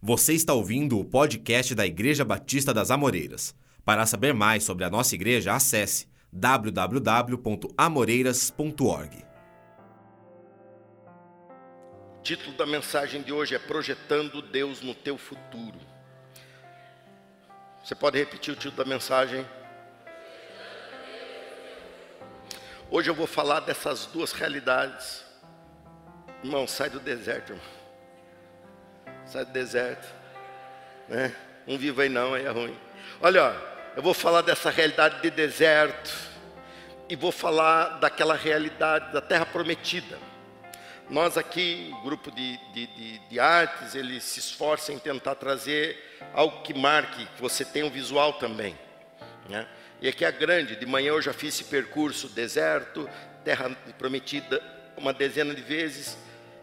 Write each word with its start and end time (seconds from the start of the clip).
Você 0.00 0.32
está 0.32 0.54
ouvindo 0.54 0.96
o 0.96 1.04
podcast 1.04 1.74
da 1.74 1.84
Igreja 1.84 2.24
Batista 2.24 2.72
das 2.72 2.92
Amoreiras. 2.92 3.52
Para 3.84 4.06
saber 4.06 4.32
mais 4.32 4.62
sobre 4.62 4.84
a 4.84 4.90
nossa 4.90 5.16
igreja, 5.16 5.52
acesse 5.52 6.06
www.amoreiras.org. 6.32 9.26
O 12.16 12.22
título 12.22 12.56
da 12.56 12.64
mensagem 12.64 13.22
de 13.22 13.32
hoje 13.32 13.56
é 13.56 13.58
Projetando 13.58 14.40
Deus 14.40 14.82
no 14.82 14.94
Teu 14.94 15.18
Futuro. 15.18 15.80
Você 17.82 17.96
pode 17.96 18.18
repetir 18.18 18.54
o 18.54 18.56
título 18.56 18.76
da 18.76 18.84
mensagem? 18.84 19.44
Hoje 22.88 23.10
eu 23.10 23.16
vou 23.16 23.26
falar 23.26 23.58
dessas 23.60 24.06
duas 24.06 24.30
realidades. 24.30 25.24
Irmão, 26.44 26.68
sai 26.68 26.88
do 26.88 27.00
deserto, 27.00 27.54
irmão. 27.54 27.77
Sai 29.28 29.44
do 29.44 29.52
deserto. 29.52 30.06
Né? 31.08 31.34
Não 31.66 31.76
viva 31.76 32.02
aí 32.02 32.08
não, 32.08 32.34
aí 32.34 32.46
é 32.46 32.50
ruim. 32.50 32.76
Olha, 33.20 33.54
eu 33.94 34.02
vou 34.02 34.14
falar 34.14 34.40
dessa 34.40 34.70
realidade 34.70 35.20
de 35.20 35.30
deserto. 35.30 36.10
E 37.10 37.16
vou 37.16 37.32
falar 37.32 37.98
daquela 38.00 38.34
realidade 38.34 39.12
da 39.12 39.20
terra 39.20 39.46
prometida. 39.46 40.18
Nós 41.10 41.38
aqui, 41.38 41.94
grupo 42.02 42.30
de, 42.30 42.58
de, 42.72 42.86
de, 42.86 43.18
de 43.18 43.40
artes, 43.40 43.94
eles 43.94 44.24
se 44.24 44.40
esforçam 44.40 44.94
em 44.94 44.98
tentar 44.98 45.34
trazer 45.36 46.18
algo 46.34 46.62
que 46.62 46.74
marque, 46.74 47.24
que 47.24 47.40
você 47.40 47.64
tenha 47.64 47.86
um 47.86 47.90
visual 47.90 48.34
também. 48.34 48.78
Né? 49.48 49.66
E 50.02 50.08
aqui 50.08 50.24
é 50.24 50.30
grande, 50.30 50.76
de 50.76 50.84
manhã 50.84 51.08
eu 51.08 51.22
já 51.22 51.32
fiz 51.32 51.54
esse 51.54 51.64
percurso, 51.64 52.28
deserto, 52.28 53.08
terra 53.42 53.70
prometida, 53.98 54.62
uma 54.98 55.12
dezena 55.12 55.54
de 55.54 55.62
vezes. 55.62 56.18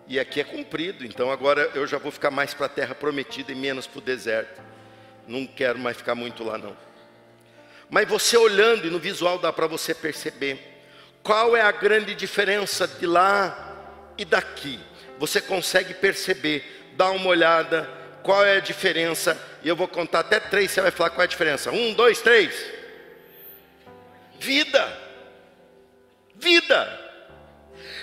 E 0.08 0.20
aqui 0.20 0.40
é 0.40 0.44
comprido, 0.44 1.04
então 1.04 1.32
agora 1.32 1.72
eu 1.74 1.88
já 1.88 1.98
vou 1.98 2.12
ficar 2.12 2.30
mais 2.30 2.54
para 2.54 2.68
a 2.68 2.70
terra 2.70 2.94
prometida 2.94 3.52
e 3.52 3.56
menos 3.56 3.88
para 3.88 4.00
o 4.00 4.02
deserto. 4.02 4.62
Não 5.28 5.48
quero 5.48 5.80
mais 5.80 5.98
ficar 5.98 6.14
muito 6.14 6.44
lá 6.44 6.58
não. 6.58 6.78
Mas 7.90 8.08
você 8.08 8.38
olhando 8.38 8.86
e 8.86 8.92
no 8.92 9.00
visual 9.00 9.40
dá 9.40 9.52
para 9.52 9.68
você 9.68 9.94
perceber 9.94 10.60
qual 11.24 11.58
é 11.58 11.62
a 11.62 11.72
grande 11.72 12.14
diferença 12.14 12.88
de 12.88 13.08
lá 13.08 14.14
e 14.18 14.24
daqui. 14.24 14.80
Você 15.18 15.42
consegue 15.42 15.94
perceber, 15.94 16.92
dá 16.96 17.10
uma 17.10 17.28
olhada, 17.28 17.90
qual 18.22 18.46
é 18.46 18.58
a 18.58 18.60
diferença. 18.60 19.40
E 19.64 19.68
eu 19.68 19.76
vou 19.76 19.88
contar 19.88 20.20
até 20.20 20.40
três, 20.40 20.72
você 20.72 20.82
vai 20.82 20.92
falar 20.92 21.10
qual 21.10 21.22
é 21.22 21.26
a 21.26 21.28
diferença. 21.28 21.72
Um, 21.72 21.94
dois, 21.94 22.22
três. 22.22 22.66
Vida. 24.40 24.98
Vida. 26.36 27.05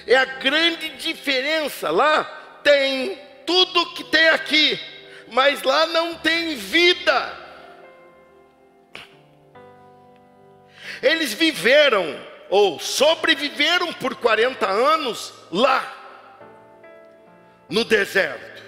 É 0.06 0.17
a 0.17 0.25
grande 0.25 0.89
diferença. 0.91 1.91
Lá 1.91 2.25
tem 2.62 3.19
tudo 3.47 3.95
que 3.95 4.05
tem 4.05 4.28
aqui, 4.31 4.78
mas 5.28 5.62
lá 5.62 5.86
não 5.86 6.14
tem 6.14 6.55
vida. 6.55 7.41
Eles 11.03 11.33
viveram 11.33 12.19
ou 12.48 12.78
sobreviveram 12.78 13.92
por 13.94 14.14
40 14.14 14.67
anos 14.69 15.33
lá, 15.50 15.98
no 17.69 17.84
deserto. 17.84 18.62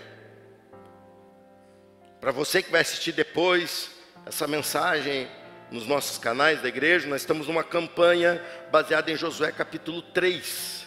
Para 2.21 2.33
você 2.33 2.63
que 2.63 2.73
vai 2.73 2.81
assistir 2.81 3.13
depois 3.13 3.91
essa 4.25 4.47
mensagem 4.47 5.29
nos 5.71 5.87
nossos 5.87 6.17
canais 6.17 6.63
da 6.63 6.69
igreja, 6.69 7.07
nós 7.07 7.21
estamos 7.21 7.47
numa 7.47 7.63
campanha 7.63 8.43
baseada 8.73 9.13
em 9.13 9.17
Josué 9.17 9.53
capítulo 9.53 10.01
3 10.01 10.84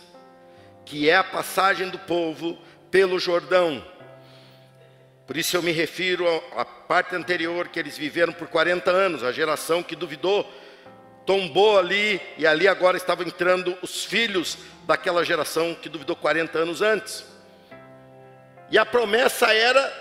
que 0.87 1.09
é 1.09 1.17
a 1.17 1.23
passagem 1.23 1.89
do 1.89 1.99
povo 1.99 2.57
pelo 2.89 3.19
Jordão. 3.19 3.85
Por 5.27 5.35
isso 5.35 5.57
eu 5.57 5.61
me 5.61 5.71
refiro 5.71 6.25
à 6.55 6.63
parte 6.63 7.13
anterior 7.13 7.67
que 7.67 7.77
eles 7.77 7.97
viveram 7.97 8.31
por 8.31 8.47
40 8.47 8.89
anos, 8.89 9.21
a 9.21 9.33
geração 9.33 9.83
que 9.83 9.97
duvidou, 9.97 10.49
tombou 11.25 11.77
ali 11.77 12.21
e 12.37 12.47
ali 12.47 12.69
agora 12.69 12.95
estavam 12.95 13.27
entrando 13.27 13.77
os 13.81 14.05
filhos 14.05 14.57
daquela 14.85 15.25
geração 15.25 15.75
que 15.75 15.89
duvidou 15.89 16.15
40 16.15 16.57
anos 16.57 16.81
antes. 16.81 17.25
E 18.71 18.77
a 18.77 18.85
promessa 18.85 19.53
era 19.53 19.93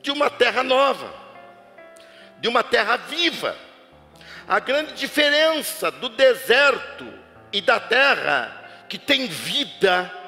de 0.00 0.12
uma 0.12 0.30
terra 0.30 0.62
nova, 0.62 1.12
de 2.38 2.46
uma 2.46 2.62
terra 2.62 2.96
viva. 2.96 3.56
A 4.46 4.60
grande 4.60 4.92
diferença 4.92 5.90
do 5.90 6.08
deserto 6.08 7.12
e 7.52 7.60
da 7.60 7.80
terra 7.80 8.60
que 8.88 8.98
tem 8.98 9.26
vida, 9.26 10.21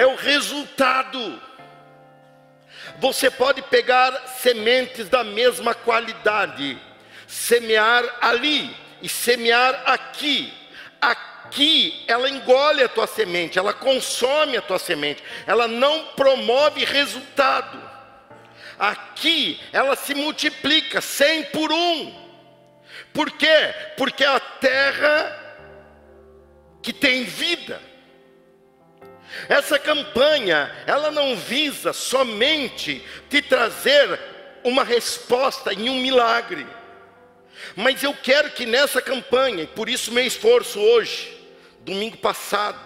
é 0.00 0.06
o 0.06 0.14
resultado. 0.14 1.38
Você 2.98 3.30
pode 3.30 3.60
pegar 3.60 4.10
sementes 4.28 5.10
da 5.10 5.22
mesma 5.22 5.74
qualidade, 5.74 6.80
semear 7.26 8.02
ali 8.18 8.74
e 9.02 9.10
semear 9.10 9.82
aqui. 9.84 10.54
Aqui 10.98 12.02
ela 12.08 12.30
engole 12.30 12.82
a 12.82 12.88
tua 12.88 13.06
semente, 13.06 13.58
ela 13.58 13.74
consome 13.74 14.56
a 14.56 14.62
tua 14.62 14.78
semente, 14.78 15.22
ela 15.46 15.68
não 15.68 16.06
promove 16.16 16.82
resultado. 16.86 17.78
Aqui 18.78 19.60
ela 19.70 19.94
se 19.96 20.14
multiplica 20.14 21.02
100 21.02 21.42
por 21.44 21.70
um. 21.70 22.30
Por 23.12 23.30
quê? 23.32 23.74
Porque 23.98 24.24
a 24.24 24.40
terra 24.40 25.36
que 26.80 26.90
tem 26.90 27.24
vida. 27.24 27.90
Essa 29.48 29.78
campanha, 29.78 30.70
ela 30.86 31.10
não 31.10 31.36
visa 31.36 31.92
somente 31.92 33.04
te 33.28 33.42
trazer 33.42 34.18
uma 34.64 34.84
resposta 34.84 35.72
em 35.72 35.88
um 35.88 36.00
milagre. 36.00 36.66
Mas 37.76 38.02
eu 38.02 38.14
quero 38.14 38.50
que 38.50 38.66
nessa 38.66 39.00
campanha, 39.00 39.64
e 39.64 39.66
por 39.66 39.88
isso 39.88 40.12
meu 40.12 40.24
esforço 40.24 40.80
hoje, 40.80 41.38
domingo 41.80 42.16
passado, 42.16 42.78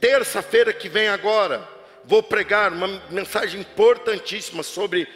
terça-feira 0.00 0.72
que 0.72 0.88
vem 0.88 1.08
agora, 1.08 1.66
vou 2.04 2.22
pregar 2.22 2.72
uma 2.72 2.88
mensagem 3.10 3.60
importantíssima 3.60 4.62
sobre 4.62 5.08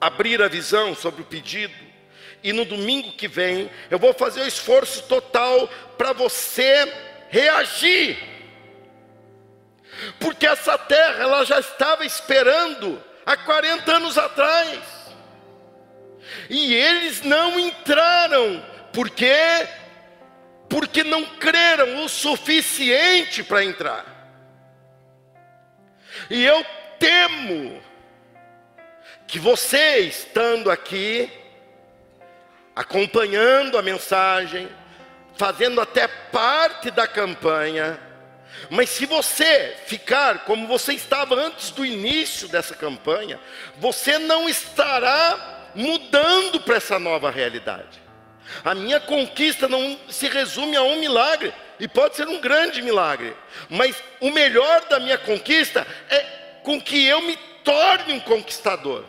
abrir 0.00 0.42
a 0.42 0.48
visão, 0.48 0.94
sobre 0.94 1.22
o 1.22 1.24
pedido. 1.24 1.74
E 2.42 2.52
no 2.52 2.64
domingo 2.64 3.12
que 3.12 3.26
vem, 3.26 3.70
eu 3.90 3.98
vou 3.98 4.14
fazer 4.14 4.42
o 4.42 4.46
esforço 4.46 5.02
total 5.04 5.68
para 5.96 6.12
você 6.12 6.92
reagir. 7.28 8.37
Porque 10.20 10.46
essa 10.46 10.78
terra 10.78 11.22
ela 11.22 11.44
já 11.44 11.58
estava 11.60 12.04
esperando 12.04 13.02
há 13.24 13.36
40 13.36 13.96
anos 13.96 14.16
atrás. 14.16 14.78
E 16.48 16.74
eles 16.74 17.22
não 17.22 17.58
entraram, 17.58 18.64
por 18.92 19.10
quê? 19.10 19.66
Porque 20.68 21.02
não 21.02 21.24
creram 21.24 22.04
o 22.04 22.08
suficiente 22.08 23.42
para 23.42 23.64
entrar. 23.64 24.04
E 26.30 26.44
eu 26.44 26.64
temo 26.98 27.80
que 29.26 29.38
você 29.38 29.98
estando 30.00 30.70
aqui, 30.70 31.30
acompanhando 32.74 33.78
a 33.78 33.82
mensagem, 33.82 34.68
fazendo 35.36 35.80
até 35.80 36.08
parte 36.08 36.90
da 36.90 37.06
campanha. 37.06 38.07
Mas 38.70 38.90
se 38.90 39.06
você 39.06 39.76
ficar 39.86 40.44
como 40.44 40.66
você 40.66 40.92
estava 40.92 41.34
antes 41.34 41.70
do 41.70 41.84
início 41.84 42.48
dessa 42.48 42.74
campanha, 42.74 43.38
você 43.78 44.18
não 44.18 44.48
estará 44.48 45.70
mudando 45.74 46.60
para 46.60 46.76
essa 46.76 46.98
nova 46.98 47.30
realidade. 47.30 48.02
A 48.64 48.74
minha 48.74 48.98
conquista 49.00 49.68
não 49.68 49.98
se 50.08 50.28
resume 50.28 50.76
a 50.76 50.82
um 50.82 50.98
milagre, 50.98 51.52
e 51.80 51.86
pode 51.86 52.16
ser 52.16 52.26
um 52.26 52.40
grande 52.40 52.82
milagre, 52.82 53.36
mas 53.68 54.02
o 54.20 54.30
melhor 54.30 54.84
da 54.88 54.98
minha 54.98 55.18
conquista 55.18 55.86
é 56.10 56.20
com 56.62 56.80
que 56.80 57.06
eu 57.06 57.22
me 57.22 57.36
torne 57.62 58.14
um 58.14 58.20
conquistador. 58.20 59.04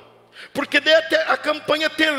Porque 0.54 0.78
a 1.28 1.38
campanha 1.38 1.90
termina 1.90 2.19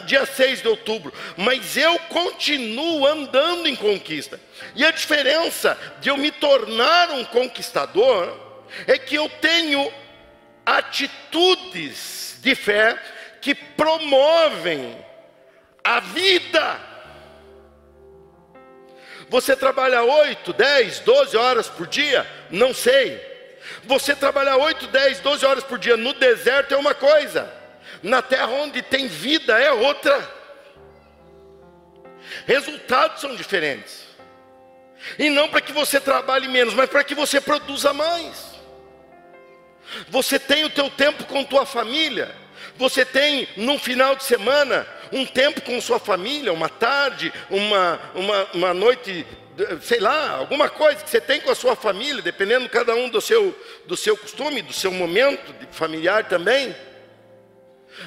dia 0.00 0.26
6 0.26 0.62
de 0.62 0.68
outubro, 0.68 1.12
mas 1.36 1.76
eu 1.76 1.98
continuo 2.08 3.06
andando 3.06 3.66
em 3.66 3.76
conquista. 3.76 4.40
E 4.74 4.84
a 4.84 4.90
diferença 4.90 5.78
de 6.00 6.08
eu 6.08 6.16
me 6.16 6.30
tornar 6.30 7.10
um 7.10 7.24
conquistador 7.24 8.36
é 8.86 8.98
que 8.98 9.14
eu 9.14 9.28
tenho 9.28 9.92
atitudes 10.64 12.38
de 12.40 12.54
fé 12.54 12.98
que 13.40 13.54
promovem 13.54 15.04
a 15.82 16.00
vida. 16.00 16.80
Você 19.28 19.54
trabalha 19.54 20.02
8, 20.02 20.52
10, 20.52 21.00
12 21.00 21.36
horas 21.36 21.68
por 21.68 21.86
dia? 21.86 22.26
Não 22.50 22.74
sei. 22.74 23.30
Você 23.84 24.14
trabalhar 24.14 24.56
8, 24.56 24.86
10, 24.88 25.20
12 25.20 25.46
horas 25.46 25.64
por 25.64 25.78
dia 25.78 25.96
no 25.96 26.12
deserto 26.14 26.74
é 26.74 26.76
uma 26.76 26.94
coisa, 26.94 27.50
na 28.02 28.22
terra 28.22 28.48
onde 28.48 28.82
tem 28.82 29.06
vida 29.06 29.58
é 29.58 29.72
outra. 29.72 30.40
Resultados 32.46 33.20
são 33.20 33.34
diferentes. 33.34 34.04
E 35.18 35.30
não 35.30 35.48
para 35.48 35.60
que 35.60 35.72
você 35.72 36.00
trabalhe 36.00 36.48
menos, 36.48 36.74
mas 36.74 36.88
para 36.88 37.04
que 37.04 37.14
você 37.14 37.40
produza 37.40 37.92
mais. 37.92 38.50
Você 40.08 40.38
tem 40.38 40.64
o 40.64 40.70
teu 40.70 40.90
tempo 40.90 41.24
com 41.24 41.44
tua 41.44 41.66
família. 41.66 42.34
Você 42.76 43.04
tem 43.04 43.48
num 43.56 43.78
final 43.78 44.14
de 44.14 44.24
semana 44.24 44.86
um 45.12 45.26
tempo 45.26 45.60
com 45.62 45.80
sua 45.80 45.98
família, 45.98 46.52
uma 46.52 46.68
tarde, 46.68 47.32
uma, 47.50 48.00
uma, 48.14 48.48
uma 48.54 48.74
noite, 48.74 49.26
sei 49.82 49.98
lá, 49.98 50.30
alguma 50.30 50.68
coisa 50.68 51.02
que 51.02 51.10
você 51.10 51.20
tem 51.20 51.40
com 51.40 51.50
a 51.50 51.54
sua 51.54 51.74
família, 51.74 52.22
dependendo 52.22 52.68
cada 52.68 52.94
um 52.94 53.08
do 53.08 53.20
seu, 53.20 53.58
do 53.86 53.96
seu 53.96 54.16
costume, 54.16 54.62
do 54.62 54.72
seu 54.72 54.92
momento 54.92 55.54
familiar 55.72 56.24
também. 56.24 56.74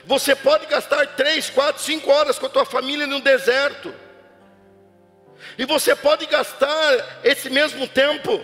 Você 0.06 0.36
pode 0.36 0.66
gastar 0.66 1.06
três, 1.16 1.50
quatro, 1.50 1.81
cinco 1.81 2.12
horas 2.12 2.40
com 2.40 2.45
a 2.45 2.50
tua 2.50 2.66
família 2.66 3.07
no 3.07 3.22
deserto. 3.22 3.94
E 5.57 5.66
você 5.66 5.95
pode 5.95 6.25
gastar 6.25 7.22
esse 7.24 7.50
mesmo 7.50 7.88
tempo 7.88 8.44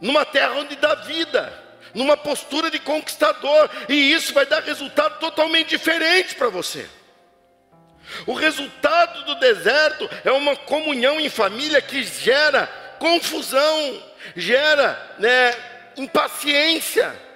numa 0.00 0.24
terra 0.24 0.54
onde 0.54 0.76
dá 0.76 0.94
vida, 0.94 1.52
numa 1.94 2.16
postura 2.16 2.70
de 2.70 2.78
conquistador, 2.78 3.70
e 3.88 4.12
isso 4.12 4.32
vai 4.32 4.46
dar 4.46 4.62
resultado 4.62 5.18
totalmente 5.18 5.70
diferente 5.70 6.34
para 6.34 6.48
você. 6.48 6.88
O 8.26 8.34
resultado 8.34 9.24
do 9.24 9.34
deserto 9.36 10.08
é 10.24 10.32
uma 10.32 10.56
comunhão 10.56 11.20
em 11.20 11.28
família 11.28 11.80
que 11.80 12.02
gera 12.02 12.66
confusão, 12.98 14.02
gera 14.36 15.14
né, 15.18 15.54
impaciência. 15.96 17.29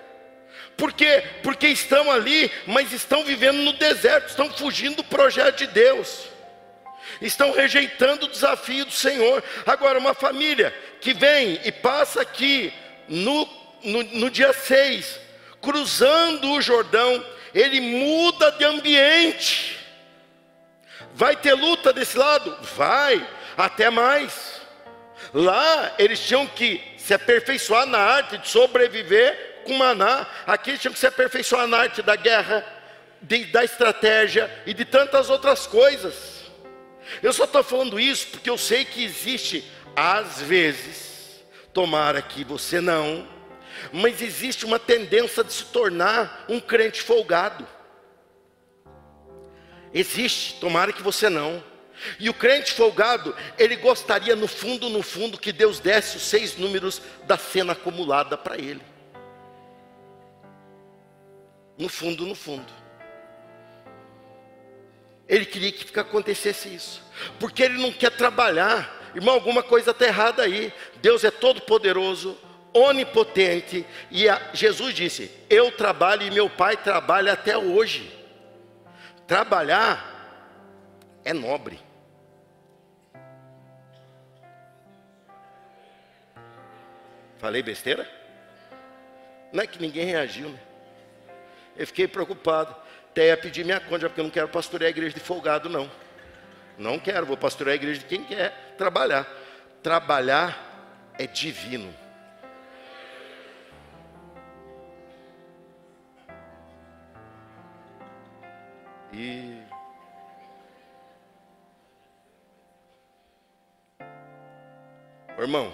Por 0.77 0.93
quê? 0.93 1.23
Porque 1.43 1.69
estão 1.69 2.11
ali, 2.11 2.51
mas 2.67 2.93
estão 2.93 3.25
vivendo 3.25 3.59
no 3.59 3.73
deserto, 3.75 4.29
estão 4.29 4.51
fugindo 4.51 4.97
do 4.97 5.05
projeto 5.05 5.59
de 5.59 5.67
Deus 5.69 6.35
estão 7.21 7.53
rejeitando 7.53 8.25
o 8.25 8.29
desafio 8.29 8.85
do 8.85 8.93
Senhor. 8.93 9.43
Agora, 9.67 9.99
uma 9.99 10.15
família 10.15 10.75
que 11.01 11.13
vem 11.13 11.61
e 11.65 11.73
passa 11.73 12.23
aqui 12.23 12.73
no, 13.09 13.49
no, 13.83 14.03
no 14.03 14.31
dia 14.31 14.53
6, 14.53 15.21
cruzando 15.61 16.53
o 16.53 16.63
Jordão, 16.63 17.25
ele 17.55 17.81
muda 17.81 18.51
de 18.53 18.65
ambiente. 18.65 19.79
Vai 21.15 21.37
ter 21.37 21.55
luta 21.55 21.93
desse 21.93 22.17
lado? 22.17 22.57
Vai, 22.75 23.27
até 23.57 23.91
mais. 23.91 24.61
Lá 25.33 25.95
eles 25.99 26.21
tinham 26.21 26.47
que 26.47 26.83
se 26.97 27.15
aperfeiçoar 27.15 27.87
na 27.87 27.99
arte 27.99 28.39
de 28.39 28.49
sobreviver 28.49 29.54
com 29.65 29.75
maná. 29.75 30.27
Aqui 30.47 30.71
eles 30.71 30.81
tinham 30.81 30.93
que 30.93 30.99
se 30.99 31.07
aperfeiçoar 31.07 31.67
na 31.67 31.79
arte 31.79 32.03
da 32.03 32.15
guerra, 32.15 32.65
de, 33.21 33.47
da 33.47 33.65
estratégia 33.65 34.51
e 34.67 34.73
de 34.73 34.85
tantas 34.85 35.31
outras 35.31 35.67
coisas. 35.67 36.45
Eu 37.23 37.33
só 37.33 37.45
estou 37.45 37.63
falando 37.63 37.99
isso 37.99 38.29
porque 38.29 38.49
eu 38.49 38.59
sei 38.59 38.85
que 38.85 39.05
existe, 39.05 39.65
às 39.97 40.41
vezes, 40.41 41.45
tomara 41.73 42.23
que 42.23 42.45
você 42.45 42.81
não, 42.81 43.27
mas 43.93 44.23
existe 44.23 44.65
uma 44.65 44.79
tendência 44.79 45.43
de 45.43 45.53
se 45.53 45.65
tornar 45.67 46.45
um 46.49 46.61
crente 46.61 47.03
folgado. 47.03 47.67
Existe, 49.93 50.55
tomara 50.61 50.93
que 50.93 51.03
você 51.03 51.29
não. 51.29 51.63
E 52.19 52.29
o 52.29 52.35
crente 52.35 52.73
folgado, 52.73 53.35
ele 53.57 53.77
gostaria 53.77 54.35
no 54.35 54.49
fundo, 54.49 54.89
no 54.91 55.03
fundo, 55.03 55.39
que 55.39 55.53
Deus 55.53 55.79
desse 55.79 56.17
os 56.17 56.25
seis 56.25 56.57
números 56.57 57.01
da 57.25 57.39
cena 57.39 57.73
acumulada 57.73 58.37
para 58.37 58.59
ele. 58.59 58.83
No 61.77 61.89
fundo, 61.89 62.27
no 62.27 62.35
fundo. 62.35 62.73
Ele 65.29 65.45
queria 65.45 65.73
que 65.73 65.99
acontecesse 65.99 66.73
isso, 66.73 67.03
porque 67.41 67.63
ele 67.63 67.81
não 67.81 67.93
quer 67.93 68.11
trabalhar. 68.11 69.13
Irmão, 69.15 69.35
alguma 69.35 69.63
coisa 69.63 69.91
está 69.91 70.05
errada 70.05 70.43
aí. 70.43 70.73
Deus 71.01 71.25
é 71.25 71.31
todo 71.31 71.63
poderoso, 71.63 72.39
onipotente, 72.75 73.87
e 74.11 74.29
a, 74.29 74.51
Jesus 74.53 74.95
disse: 74.95 75.31
Eu 75.49 75.73
trabalho 75.73 76.23
e 76.27 76.31
meu 76.31 76.51
pai 76.51 76.77
trabalha 76.77 77.33
até 77.33 77.57
hoje. 77.57 78.13
Trabalhar 79.27 80.13
é 81.25 81.33
nobre. 81.33 81.81
Falei 87.39 87.63
besteira? 87.63 88.09
Não 89.53 89.63
é 89.63 89.67
que 89.67 89.81
ninguém 89.81 90.05
reagiu, 90.05 90.51
né? 90.51 90.59
Eu 91.77 91.87
fiquei 91.87 92.07
preocupado 92.07 92.75
até 93.11 93.29
ia 93.29 93.37
pedir 93.37 93.65
minha 93.65 93.79
conta, 93.79 94.09
porque 94.09 94.21
eu 94.21 94.25
não 94.25 94.31
quero 94.31 94.49
pastorear 94.49 94.89
a 94.89 94.91
igreja 94.91 95.15
de 95.15 95.21
folgado, 95.21 95.69
não. 95.69 95.89
Não 96.77 96.99
quero, 96.99 97.25
vou 97.25 97.37
pastorear 97.37 97.75
a 97.75 97.77
igreja 97.77 98.01
de 98.01 98.07
quem 98.07 98.25
quer 98.25 98.75
trabalhar. 98.77 99.25
Trabalhar 99.83 101.13
é 101.17 101.27
divino. 101.27 101.95
E 109.13 109.63
irmão, 115.39 115.73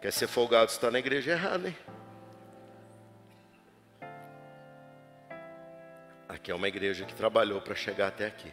quer 0.00 0.12
ser 0.12 0.28
folgado, 0.28 0.70
está 0.70 0.90
na 0.90 0.98
igreja 0.98 1.32
errada, 1.32 1.68
hein? 1.68 1.76
Aqui 6.40 6.50
é 6.50 6.54
uma 6.54 6.68
igreja 6.68 7.04
que 7.04 7.14
trabalhou 7.14 7.60
para 7.60 7.74
chegar 7.74 8.08
até 8.08 8.26
aqui. 8.26 8.50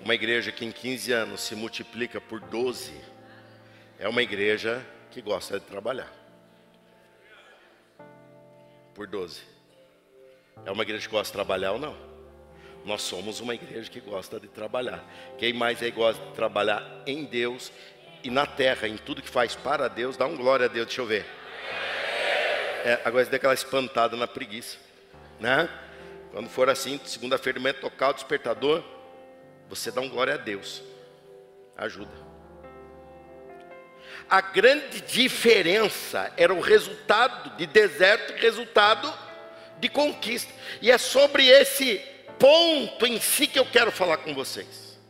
Uma 0.00 0.16
igreja 0.16 0.50
que 0.50 0.64
em 0.64 0.72
15 0.72 1.12
anos 1.12 1.40
se 1.40 1.54
multiplica 1.54 2.20
por 2.20 2.40
12. 2.40 2.92
É 4.00 4.08
uma 4.08 4.20
igreja 4.20 4.84
que 5.12 5.22
gosta 5.22 5.60
de 5.60 5.64
trabalhar. 5.64 6.12
Por 8.96 9.06
12. 9.06 9.42
É 10.64 10.72
uma 10.72 10.82
igreja 10.82 11.06
que 11.06 11.12
gosta 11.12 11.30
de 11.30 11.34
trabalhar 11.34 11.70
ou 11.70 11.78
não? 11.78 11.96
Nós 12.84 13.02
somos 13.02 13.38
uma 13.38 13.54
igreja 13.54 13.88
que 13.88 14.00
gosta 14.00 14.40
de 14.40 14.48
trabalhar. 14.48 15.04
Quem 15.38 15.52
mais 15.52 15.80
aí 15.80 15.92
gosta 15.92 16.20
de 16.20 16.32
trabalhar 16.32 16.84
em 17.06 17.24
Deus 17.24 17.70
e 18.24 18.30
na 18.30 18.44
terra, 18.44 18.88
em 18.88 18.96
tudo 18.96 19.22
que 19.22 19.30
faz 19.30 19.54
para 19.54 19.86
Deus, 19.86 20.16
dá 20.16 20.26
um 20.26 20.36
glória 20.36 20.66
a 20.66 20.68
Deus, 20.68 20.86
deixa 20.86 21.00
eu 21.00 21.06
ver. 21.06 21.24
É, 22.84 23.00
agora 23.04 23.24
você 23.24 23.30
dá 23.30 23.36
aquela 23.36 23.54
espantada 23.54 24.16
na 24.16 24.26
preguiça, 24.26 24.78
né? 25.38 25.68
Quando 26.36 26.50
for 26.50 26.68
assim, 26.68 27.00
segunda-feira 27.02 27.58
de 27.58 27.62
manhã 27.62 27.74
tocar 27.80 28.10
o 28.10 28.12
despertador, 28.12 28.84
você 29.70 29.90
dá 29.90 30.02
um 30.02 30.08
glória 30.10 30.34
a 30.34 30.36
Deus. 30.36 30.82
Ajuda. 31.74 32.12
A 34.28 34.42
grande 34.42 35.00
diferença 35.00 36.30
era 36.36 36.52
o 36.52 36.60
resultado 36.60 37.56
de 37.56 37.66
deserto 37.66 38.34
e 38.34 38.40
resultado 38.42 39.10
de 39.80 39.88
conquista. 39.88 40.52
E 40.82 40.90
é 40.90 40.98
sobre 40.98 41.46
esse 41.46 42.02
ponto 42.38 43.06
em 43.06 43.18
si 43.18 43.46
que 43.46 43.58
eu 43.58 43.64
quero 43.64 43.90
falar 43.90 44.18
com 44.18 44.34
vocês. 44.34 45.00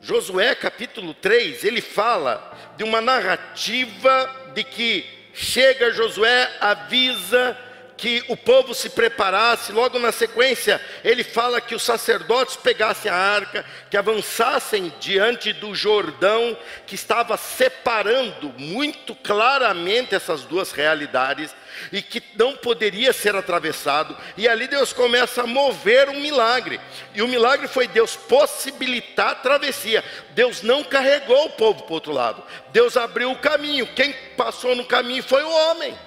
Josué 0.00 0.54
capítulo 0.54 1.14
3, 1.14 1.64
ele 1.64 1.80
fala 1.80 2.72
de 2.76 2.84
uma 2.84 3.00
narrativa 3.00 4.52
de 4.54 4.62
que 4.62 5.04
chega 5.32 5.90
Josué, 5.90 6.58
avisa 6.60 7.58
que 8.04 8.22
o 8.28 8.36
povo 8.36 8.74
se 8.74 8.90
preparasse, 8.90 9.72
logo 9.72 9.98
na 9.98 10.12
sequência, 10.12 10.78
ele 11.02 11.24
fala 11.24 11.58
que 11.58 11.74
os 11.74 11.82
sacerdotes 11.82 12.54
pegassem 12.54 13.10
a 13.10 13.16
arca, 13.16 13.64
que 13.88 13.96
avançassem 13.96 14.92
diante 15.00 15.54
do 15.54 15.74
Jordão, 15.74 16.54
que 16.86 16.96
estava 16.96 17.34
separando 17.38 18.52
muito 18.58 19.14
claramente 19.14 20.14
essas 20.14 20.42
duas 20.42 20.70
realidades 20.70 21.56
e 21.90 22.02
que 22.02 22.22
não 22.36 22.54
poderia 22.54 23.10
ser 23.10 23.34
atravessado. 23.36 24.14
E 24.36 24.46
ali 24.46 24.68
Deus 24.68 24.92
começa 24.92 25.40
a 25.40 25.46
mover 25.46 26.10
um 26.10 26.20
milagre. 26.20 26.78
E 27.14 27.22
o 27.22 27.28
milagre 27.28 27.68
foi 27.68 27.88
Deus 27.88 28.14
possibilitar 28.14 29.30
a 29.30 29.34
travessia. 29.36 30.04
Deus 30.34 30.60
não 30.60 30.84
carregou 30.84 31.46
o 31.46 31.52
povo 31.52 31.84
para 31.84 31.90
o 31.90 31.94
outro 31.94 32.12
lado. 32.12 32.44
Deus 32.70 32.98
abriu 32.98 33.30
o 33.30 33.38
caminho. 33.38 33.86
Quem 33.86 34.12
passou 34.36 34.76
no 34.76 34.84
caminho 34.84 35.22
foi 35.22 35.42
o 35.42 35.50
homem. 35.50 35.98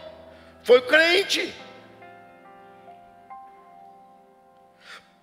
Foi 0.62 0.78
o 0.78 0.84
crente. 0.84 1.52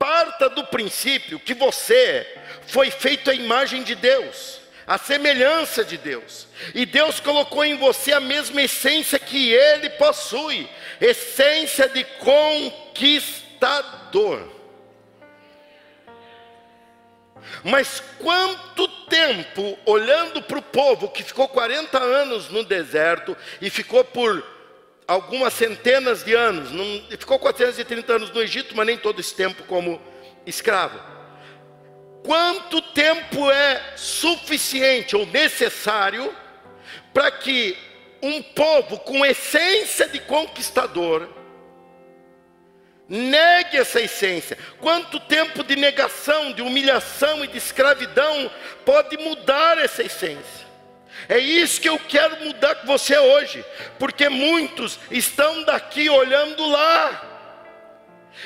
Parta 0.05 0.51
do 0.51 0.65
princípio 0.65 1.41
que 1.41 1.55
você 1.55 2.31
foi 2.67 2.91
feito 2.91 3.31
à 3.31 3.35
imagem 3.35 3.83
de 3.83 3.95
Deus, 3.95 4.61
a 4.87 4.99
semelhança 4.99 5.83
de 5.83 5.97
Deus, 5.97 6.47
e 6.75 6.85
Deus 6.85 7.21
colocou 7.21 7.65
em 7.65 7.79
você 7.79 8.13
a 8.13 8.21
mesma 8.21 8.61
essência 8.61 9.19
que 9.19 9.51
Ele 9.51 9.89
possui 9.89 10.69
essência 11.01 11.89
de 11.89 12.05
conquistador. 12.19 13.33
Mas 17.63 18.03
quanto 18.19 18.87
tempo 19.09 19.79
olhando 19.87 20.43
para 20.43 20.59
o 20.59 20.63
povo 20.63 21.09
que 21.09 21.23
ficou 21.23 21.49
40 21.49 21.99
anos 21.99 22.51
no 22.51 22.63
deserto 22.63 23.35
e 23.59 23.71
ficou 23.71 24.05
por 24.05 24.54
algumas 25.07 25.53
centenas 25.53 26.25
de 26.25 26.35
anos, 26.35 26.71
não, 26.71 26.85
ficou 27.19 27.39
430 27.39 28.13
anos 28.13 28.31
no 28.31 28.43
Egito, 28.43 28.77
mas 28.77 28.87
nem 28.87 28.97
todo 28.97 29.21
esse 29.21 29.35
tempo 29.35 29.65
como 29.65 30.01
escravo. 30.47 30.99
Quanto 32.25 32.81
tempo 32.81 33.51
é 33.51 33.93
suficiente 33.97 35.15
ou 35.15 35.27
necessário 35.27 36.35
para 37.13 37.31
que 37.31 37.77
um 38.23 38.43
povo 38.43 38.99
com 38.99 39.25
essência 39.25 40.09
de 40.09 40.19
conquistador 40.21 41.29
negue 43.07 43.77
essa 43.77 44.01
essência. 44.01 44.57
Quanto 44.81 45.21
tempo 45.21 45.63
de 45.63 45.77
negação, 45.77 46.53
de 46.53 46.63
humilhação 46.63 47.45
e 47.45 47.49
de 47.49 47.59
escravidão 47.59 48.51
pode 48.85 49.17
mudar 49.19 49.79
essa 49.79 50.03
essência? 50.03 50.65
É 51.29 51.39
isso 51.39 51.81
que 51.81 51.89
eu 51.89 51.99
quero 51.99 52.45
mudar 52.45 52.75
com 52.77 52.87
você 52.87 53.17
hoje, 53.17 53.65
porque 53.99 54.29
muitos 54.29 54.99
estão 55.11 55.63
daqui 55.65 56.11
olhando 56.11 56.67
lá. 56.67 57.31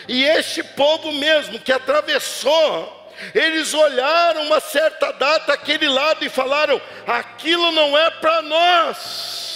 E 0.07 0.25
este 0.25 0.63
povo 0.63 1.13
mesmo 1.13 1.59
que 1.59 1.73
atravessou, 1.73 3.13
eles 3.35 3.75
olharam 3.75 4.43
uma 4.43 4.61
certa 4.61 5.13
data 5.13 5.53
aquele 5.53 5.89
lado 5.89 6.25
e 6.25 6.29
falaram: 6.29 6.81
aquilo 7.07 7.73
não 7.73 7.99
é 7.99 8.11
para 8.11 8.43
nós. 8.43 9.49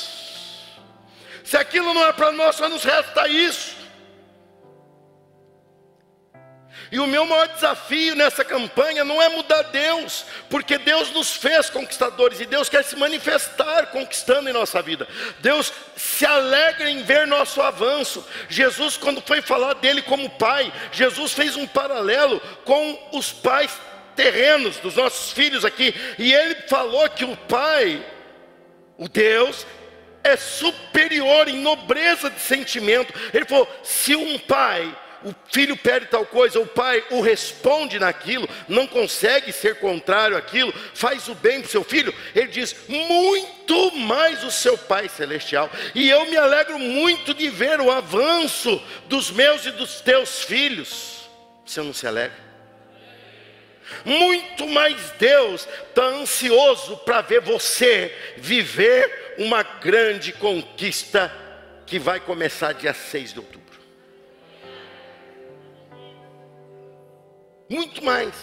Se 1.44 1.56
aquilo 1.56 1.92
não 1.92 2.06
é 2.06 2.12
para 2.12 2.32
nós, 2.32 2.56
só 2.56 2.68
nos 2.68 2.82
resta 2.82 3.28
isso. 3.28 3.81
E 6.92 7.00
o 7.00 7.06
meu 7.06 7.24
maior 7.24 7.48
desafio 7.48 8.14
nessa 8.14 8.44
campanha 8.44 9.02
não 9.02 9.20
é 9.22 9.26
mudar 9.30 9.62
Deus, 9.62 10.26
porque 10.50 10.76
Deus 10.76 11.10
nos 11.10 11.34
fez 11.34 11.70
conquistadores 11.70 12.38
e 12.38 12.44
Deus 12.44 12.68
quer 12.68 12.84
se 12.84 12.96
manifestar 12.96 13.86
conquistando 13.86 14.50
em 14.50 14.52
nossa 14.52 14.82
vida. 14.82 15.08
Deus 15.40 15.72
se 15.96 16.26
alegra 16.26 16.90
em 16.90 17.02
ver 17.02 17.26
nosso 17.26 17.62
avanço. 17.62 18.22
Jesus, 18.46 18.98
quando 18.98 19.22
foi 19.22 19.40
falar 19.40 19.72
dele 19.76 20.02
como 20.02 20.28
pai, 20.28 20.70
Jesus 20.92 21.32
fez 21.32 21.56
um 21.56 21.66
paralelo 21.66 22.38
com 22.62 23.08
os 23.14 23.32
pais 23.32 23.72
terrenos 24.14 24.76
dos 24.76 24.96
nossos 24.96 25.32
filhos 25.32 25.64
aqui, 25.64 25.94
e 26.18 26.30
ele 26.34 26.56
falou 26.68 27.08
que 27.08 27.24
o 27.24 27.34
pai, 27.34 28.04
o 28.98 29.08
Deus, 29.08 29.66
é 30.22 30.36
superior 30.36 31.48
em 31.48 31.58
nobreza 31.60 32.28
de 32.28 32.38
sentimento. 32.38 33.14
Ele 33.32 33.46
falou: 33.46 33.66
se 33.82 34.14
um 34.14 34.38
pai 34.38 34.94
o 35.24 35.34
filho 35.50 35.76
pede 35.76 36.06
tal 36.06 36.24
coisa, 36.26 36.58
o 36.60 36.66
pai 36.66 37.02
o 37.10 37.20
responde 37.20 37.98
naquilo, 37.98 38.48
não 38.68 38.86
consegue 38.86 39.52
ser 39.52 39.76
contrário 39.76 40.36
àquilo, 40.36 40.72
faz 40.94 41.28
o 41.28 41.34
bem 41.34 41.60
para 41.60 41.68
o 41.68 41.70
seu 41.70 41.84
filho, 41.84 42.14
ele 42.34 42.48
diz: 42.48 42.74
muito 42.88 43.96
mais 43.96 44.44
o 44.44 44.50
seu 44.50 44.76
Pai 44.76 45.08
Celestial. 45.08 45.70
E 45.94 46.08
eu 46.08 46.26
me 46.26 46.36
alegro 46.36 46.78
muito 46.78 47.34
de 47.34 47.48
ver 47.48 47.80
o 47.80 47.90
avanço 47.90 48.82
dos 49.06 49.30
meus 49.30 49.64
e 49.66 49.70
dos 49.70 50.00
teus 50.00 50.42
filhos. 50.42 51.28
Você 51.64 51.80
não 51.80 51.92
se 51.92 52.06
alegra? 52.06 52.52
Muito 54.04 54.66
mais 54.68 55.10
Deus 55.18 55.68
está 55.88 56.04
ansioso 56.04 56.96
para 56.98 57.20
ver 57.20 57.40
você 57.40 58.14
viver 58.36 59.34
uma 59.38 59.62
grande 59.62 60.32
conquista 60.32 61.32
que 61.86 61.98
vai 61.98 62.20
começar 62.20 62.72
dia 62.72 62.94
6 62.94 63.34
de 63.34 63.38
outubro. 63.38 63.81
Muito 67.72 68.04
mais. 68.04 68.34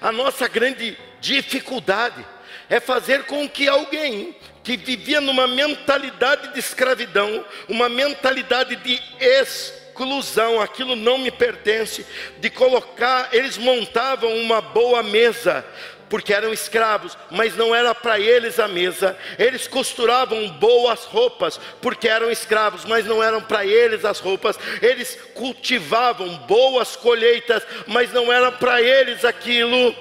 A 0.00 0.10
nossa 0.10 0.48
grande 0.48 0.98
dificuldade 1.20 2.26
é 2.68 2.80
fazer 2.80 3.24
com 3.24 3.48
que 3.48 3.68
alguém 3.68 4.34
que 4.64 4.76
vivia 4.76 5.20
numa 5.20 5.46
mentalidade 5.46 6.52
de 6.52 6.58
escravidão, 6.58 7.44
uma 7.68 7.88
mentalidade 7.88 8.74
de 8.76 9.00
exclusão, 9.20 10.60
aquilo 10.60 10.96
não 10.96 11.18
me 11.18 11.30
pertence, 11.30 12.04
de 12.38 12.50
colocar, 12.50 13.28
eles 13.32 13.56
montavam 13.56 14.34
uma 14.38 14.60
boa 14.60 15.02
mesa, 15.02 15.64
porque 16.12 16.34
eram 16.34 16.52
escravos, 16.52 17.16
mas 17.30 17.56
não 17.56 17.74
era 17.74 17.94
para 17.94 18.20
eles 18.20 18.60
a 18.60 18.68
mesa. 18.68 19.16
Eles 19.38 19.66
costuravam 19.66 20.46
boas 20.58 21.04
roupas, 21.04 21.58
porque 21.80 22.06
eram 22.06 22.30
escravos, 22.30 22.84
mas 22.84 23.06
não 23.06 23.22
eram 23.22 23.40
para 23.40 23.64
eles 23.64 24.04
as 24.04 24.20
roupas. 24.20 24.58
Eles 24.82 25.18
cultivavam 25.32 26.28
boas 26.40 26.96
colheitas, 26.96 27.62
mas 27.86 28.12
não 28.12 28.30
era 28.30 28.52
para 28.52 28.82
eles 28.82 29.24
aquilo. 29.24 29.96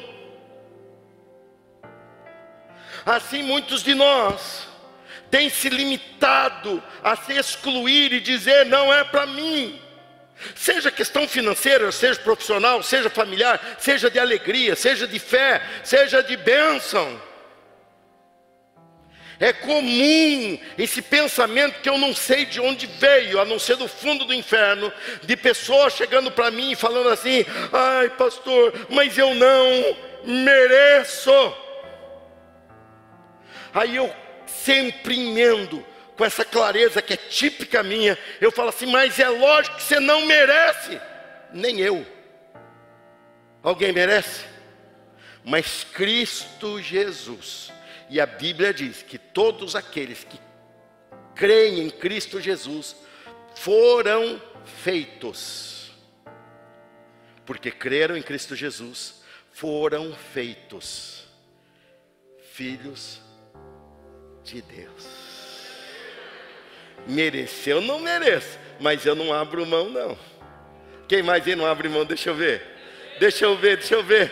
Assim 3.06 3.41
muitos 3.41 3.82
de 3.82 3.96
nós 3.96 4.68
têm 5.30 5.50
se 5.50 5.70
limitado 5.70 6.84
a 7.01 7.15
se 7.15 7.38
excluir 7.38 8.12
e 8.12 8.20
dizer 8.20 8.65
não 8.65 8.94
é 8.94 9.06
para 9.06 9.25
mim. 9.25 9.82
Seja 10.56 10.92
questão 10.92 11.28
financeira, 11.28 11.92
seja 11.92 12.20
profissional, 12.20 12.82
seja 12.84 13.10
familiar, 13.10 13.78
seja 13.80 14.10
de 14.10 14.20
alegria, 14.20 14.76
seja 14.76 15.08
de 15.08 15.20
fé, 15.20 15.62
seja 15.84 16.22
de 16.22 16.36
bênção. 16.38 17.22
É 19.40 19.52
comum 19.52 20.60
esse 20.78 21.02
pensamento 21.02 21.82
que 21.82 21.90
eu 21.90 21.98
não 21.98 22.14
sei 22.14 22.46
de 22.46 22.62
onde 22.62 22.86
veio, 22.86 23.40
a 23.40 23.46
não 23.46 23.58
ser 23.58 23.76
do 23.76 23.88
fundo 23.88 24.24
do 24.24 24.36
inferno, 24.36 24.94
de 25.24 25.36
pessoas 25.36 25.94
chegando 25.94 26.30
para 26.32 26.52
mim 26.52 26.74
e 26.74 26.76
falando 26.76 27.10
assim: 27.10 27.44
ai, 27.74 28.08
pastor, 28.12 28.72
mas 28.88 29.18
eu 29.18 29.34
não 29.34 29.98
mereço. 30.24 31.32
Aí 33.74 33.96
eu 33.96 34.14
sempre 34.46 35.20
emendo 35.20 35.84
com 36.18 36.25
essa 36.25 36.46
clareza 36.46 37.01
que 37.01 37.13
é 37.13 37.18
típica 37.18 37.82
minha, 37.84 38.18
eu 38.39 38.51
falo 38.51 38.70
assim: 38.70 38.86
mas 38.86 39.20
é 39.20 39.30
lógico 39.30 39.77
que 39.77 39.84
você 39.84 40.00
não 40.00 40.25
merece, 40.25 41.00
nem 41.51 41.80
eu. 41.80 42.06
Alguém 43.63 43.91
merece? 43.91 44.46
Mas 45.44 45.84
Cristo 45.84 46.82
Jesus, 46.82 47.72
e 48.10 48.20
a 48.20 48.25
Bíblia 48.25 48.74
diz 48.74 49.01
que 49.01 49.18
todos 49.18 49.75
aqueles 49.75 50.24
que 50.24 50.39
creem 51.36 51.80
em 51.80 51.89
Cristo 51.89 52.39
Jesus 52.39 52.96
foram 53.56 54.41
feitos, 54.65 55.91
porque 57.46 57.72
creram 57.72 58.15
em 58.15 58.22
Cristo 58.22 58.56
Jesus, 58.56 59.22
foram 59.51 60.13
feitos 60.34 61.25
filhos 62.53 63.22
de 64.44 64.62
Deus. 64.62 65.21
Mereceu, 67.08 67.81
não 67.81 68.00
mereço, 68.00 68.58
mas 68.79 69.05
eu 69.05 69.15
não 69.15 69.34
abro 69.34 69.65
mão, 69.65 69.89
não. 69.89 70.17
Quem 71.08 71.22
mais 71.22 71.46
aí 71.46 71.55
não 71.55 71.65
abre 71.65 71.89
mão? 71.89 72.05
Deixa 72.05 72.29
eu 72.29 72.36
ver. 72.36 72.62
Deixa 73.20 73.46
eu 73.46 73.58
ver, 73.58 73.77
deixa 73.77 73.96
eu 73.96 74.03
ver. 74.03 74.31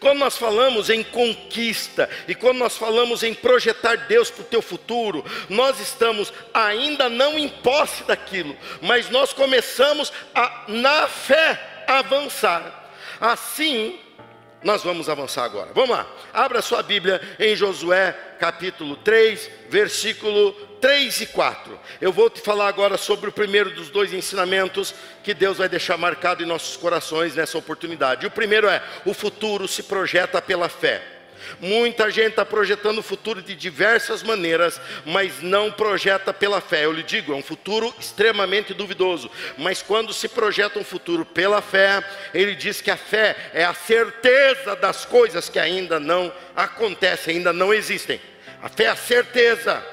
Quando 0.00 0.18
nós 0.18 0.36
falamos 0.36 0.90
em 0.90 1.02
conquista 1.02 2.08
e 2.26 2.34
quando 2.34 2.58
nós 2.58 2.76
falamos 2.76 3.22
em 3.22 3.34
projetar 3.34 3.94
Deus 4.08 4.30
para 4.30 4.42
o 4.42 4.46
teu 4.46 4.62
futuro, 4.62 5.24
nós 5.48 5.78
estamos 5.80 6.32
ainda 6.52 7.08
não 7.08 7.38
em 7.38 7.48
posse 7.48 8.04
daquilo, 8.04 8.56
mas 8.80 9.10
nós 9.10 9.32
começamos 9.32 10.12
a, 10.34 10.64
na 10.68 11.06
fé, 11.08 11.84
avançar. 11.86 12.90
Assim, 13.20 13.98
nós 14.64 14.82
vamos 14.82 15.08
avançar 15.08 15.44
agora. 15.44 15.70
Vamos 15.74 15.90
lá. 15.90 16.06
Abra 16.32 16.62
sua 16.62 16.82
Bíblia 16.82 17.20
em 17.38 17.54
Josué, 17.56 18.16
capítulo 18.38 18.96
3, 18.96 19.50
versículo 19.68 20.52
3 20.80 21.20
e 21.20 21.26
4. 21.26 21.78
Eu 22.00 22.12
vou 22.12 22.28
te 22.28 22.40
falar 22.40 22.68
agora 22.68 22.96
sobre 22.96 23.28
o 23.28 23.32
primeiro 23.32 23.70
dos 23.70 23.90
dois 23.90 24.12
ensinamentos 24.12 24.94
que 25.22 25.32
Deus 25.32 25.58
vai 25.58 25.68
deixar 25.68 25.96
marcado 25.96 26.42
em 26.42 26.46
nossos 26.46 26.76
corações 26.76 27.34
nessa 27.34 27.56
oportunidade. 27.56 28.26
O 28.26 28.30
primeiro 28.30 28.68
é: 28.68 28.82
o 29.04 29.14
futuro 29.14 29.68
se 29.68 29.82
projeta 29.84 30.42
pela 30.42 30.68
fé. 30.68 31.21
Muita 31.60 32.10
gente 32.10 32.30
está 32.30 32.44
projetando 32.44 32.98
o 32.98 33.02
futuro 33.02 33.42
de 33.42 33.54
diversas 33.54 34.22
maneiras, 34.22 34.80
mas 35.04 35.40
não 35.42 35.70
projeta 35.70 36.32
pela 36.32 36.60
fé. 36.60 36.84
Eu 36.84 36.92
lhe 36.92 37.02
digo, 37.02 37.32
é 37.32 37.36
um 37.36 37.42
futuro 37.42 37.94
extremamente 37.98 38.74
duvidoso. 38.74 39.30
Mas 39.58 39.82
quando 39.82 40.12
se 40.12 40.28
projeta 40.28 40.78
um 40.78 40.84
futuro 40.84 41.24
pela 41.24 41.62
fé, 41.62 42.04
ele 42.32 42.54
diz 42.54 42.80
que 42.80 42.90
a 42.90 42.96
fé 42.96 43.36
é 43.52 43.64
a 43.64 43.74
certeza 43.74 44.76
das 44.76 45.04
coisas 45.04 45.48
que 45.48 45.58
ainda 45.58 45.98
não 45.98 46.32
acontecem, 46.54 47.36
ainda 47.36 47.52
não 47.52 47.72
existem. 47.72 48.20
A 48.62 48.68
fé 48.68 48.84
é 48.84 48.88
a 48.88 48.96
certeza. 48.96 49.84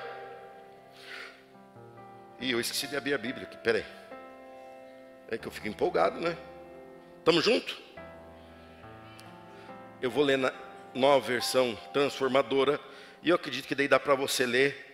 E 2.39 2.51
eu 2.51 2.59
esqueci 2.59 2.87
de 2.87 2.95
abrir 2.95 3.13
a 3.13 3.17
Bíblia 3.17 3.45
aqui, 3.45 3.57
peraí. 3.57 3.83
É 5.29 5.37
que 5.37 5.47
eu 5.47 5.51
fico 5.51 5.67
empolgado, 5.67 6.19
né? 6.19 6.35
Estamos 7.19 7.43
juntos? 7.43 7.77
Eu 10.01 10.09
vou 10.09 10.23
ler 10.23 10.37
na 10.37 10.51
nova 10.99 11.25
versão 11.25 11.77
transformadora. 11.93 12.79
E 13.23 13.29
eu 13.29 13.35
acredito 13.35 13.67
que 13.67 13.75
daí 13.75 13.87
dá 13.87 13.99
para 13.99 14.15
você 14.15 14.45
ler 14.45 14.85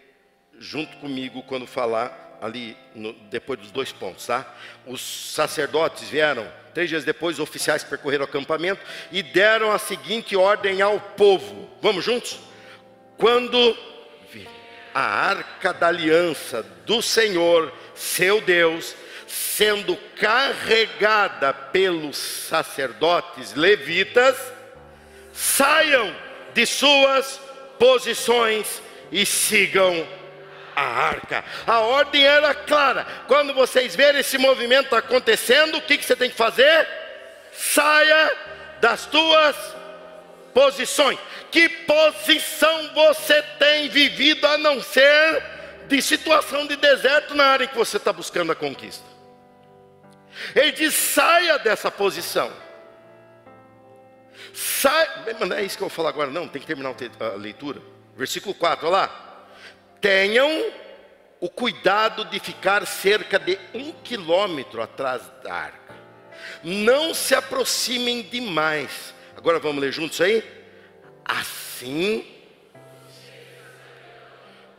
junto 0.58 0.96
comigo 0.98 1.44
quando 1.44 1.68
falar 1.68 2.38
ali 2.42 2.78
no, 2.94 3.14
depois 3.14 3.60
dos 3.60 3.72
dois 3.72 3.92
pontos, 3.92 4.26
tá? 4.26 4.46
Os 4.86 5.02
sacerdotes 5.02 6.10
vieram 6.10 6.48
três 6.74 6.90
dias 6.90 7.04
depois, 7.04 7.38
os 7.38 7.44
oficiais 7.44 7.84
percorreram 7.84 8.26
o 8.26 8.28
acampamento 8.28 8.82
e 9.12 9.24
deram 9.24 9.72
a 9.72 9.80
seguinte 9.80 10.36
ordem 10.36 10.82
ao 10.82 11.00
povo. 11.00 11.70
Vamos 11.82 12.04
juntos? 12.04 12.40
Quando 13.18 13.78
a 14.94 15.02
arca 15.02 15.74
da 15.74 15.88
aliança 15.88 16.64
do 16.86 17.02
Senhor, 17.02 17.74
seu 17.94 18.40
Deus, 18.40 18.96
sendo 19.28 19.98
carregada 20.18 21.54
pelos 21.54 22.16
sacerdotes 22.16 23.54
levitas, 23.54 24.38
saiam 25.36 26.16
de 26.54 26.66
suas 26.66 27.40
posições 27.78 28.82
e 29.12 29.26
sigam 29.26 30.08
a 30.74 30.82
arca. 30.82 31.44
A 31.68 31.80
ordem 31.80 32.26
era 32.26 32.54
clara. 32.56 33.06
Quando 33.28 33.54
vocês 33.54 33.96
verem 33.96 34.22
esse 34.22 34.38
movimento 34.38 34.96
acontecendo, 34.96 35.78
o 35.78 35.82
que, 35.82 35.98
que 35.98 36.06
você 36.06 36.16
tem 36.16 36.30
que 36.30 36.38
fazer? 36.38 36.88
Saia 37.52 38.36
das 38.80 39.06
tuas 39.06 39.56
posições. 40.54 41.20
Que 41.52 41.68
posição 41.68 42.94
você 42.94 43.42
tem 43.60 43.90
vivido 43.90 44.48
a 44.48 44.58
não 44.58 44.82
ser 44.82 45.44
de 45.88 46.02
situação 46.02 46.66
de 46.66 46.78
deserto 46.78 47.36
na 47.36 47.46
área 47.46 47.66
em 47.66 47.68
que 47.68 47.78
você 47.78 47.98
está 47.98 48.12
buscando 48.12 48.52
a 48.54 48.56
conquista? 48.56 49.06
Ele 50.56 50.72
diz: 50.72 50.94
saia 50.94 51.60
dessa 51.60 51.92
posição. 51.92 52.65
Sai, 54.56 55.06
não 55.38 55.54
é 55.54 55.64
isso 55.64 55.78
que 55.78 55.84
eu 55.84 55.90
vou 55.90 55.96
falar 55.96 56.10
agora, 56.10 56.32
não, 56.32 56.48
tem 56.48 56.62
que 56.62 56.68
terminar 56.68 56.96
a 57.20 57.36
leitura. 57.36 57.82
Versículo 58.16 58.56
4, 58.56 58.88
olha 58.88 58.98
lá. 58.98 59.48
Tenham 60.00 60.72
o 61.42 61.50
cuidado 61.50 62.24
de 62.24 62.40
ficar 62.40 62.88
cerca 62.88 63.38
de 63.38 63.60
um 63.74 63.92
quilômetro 63.92 64.82
atrás 64.82 65.22
da 65.44 65.54
arca. 65.54 65.96
Não 66.64 67.14
se 67.14 67.36
aproximem 67.36 68.22
demais. 68.22 69.14
Agora 69.36 69.60
vamos 69.60 69.82
ler 69.82 69.92
juntos 69.92 70.22
aí? 70.22 70.42
Assim, 71.26 72.26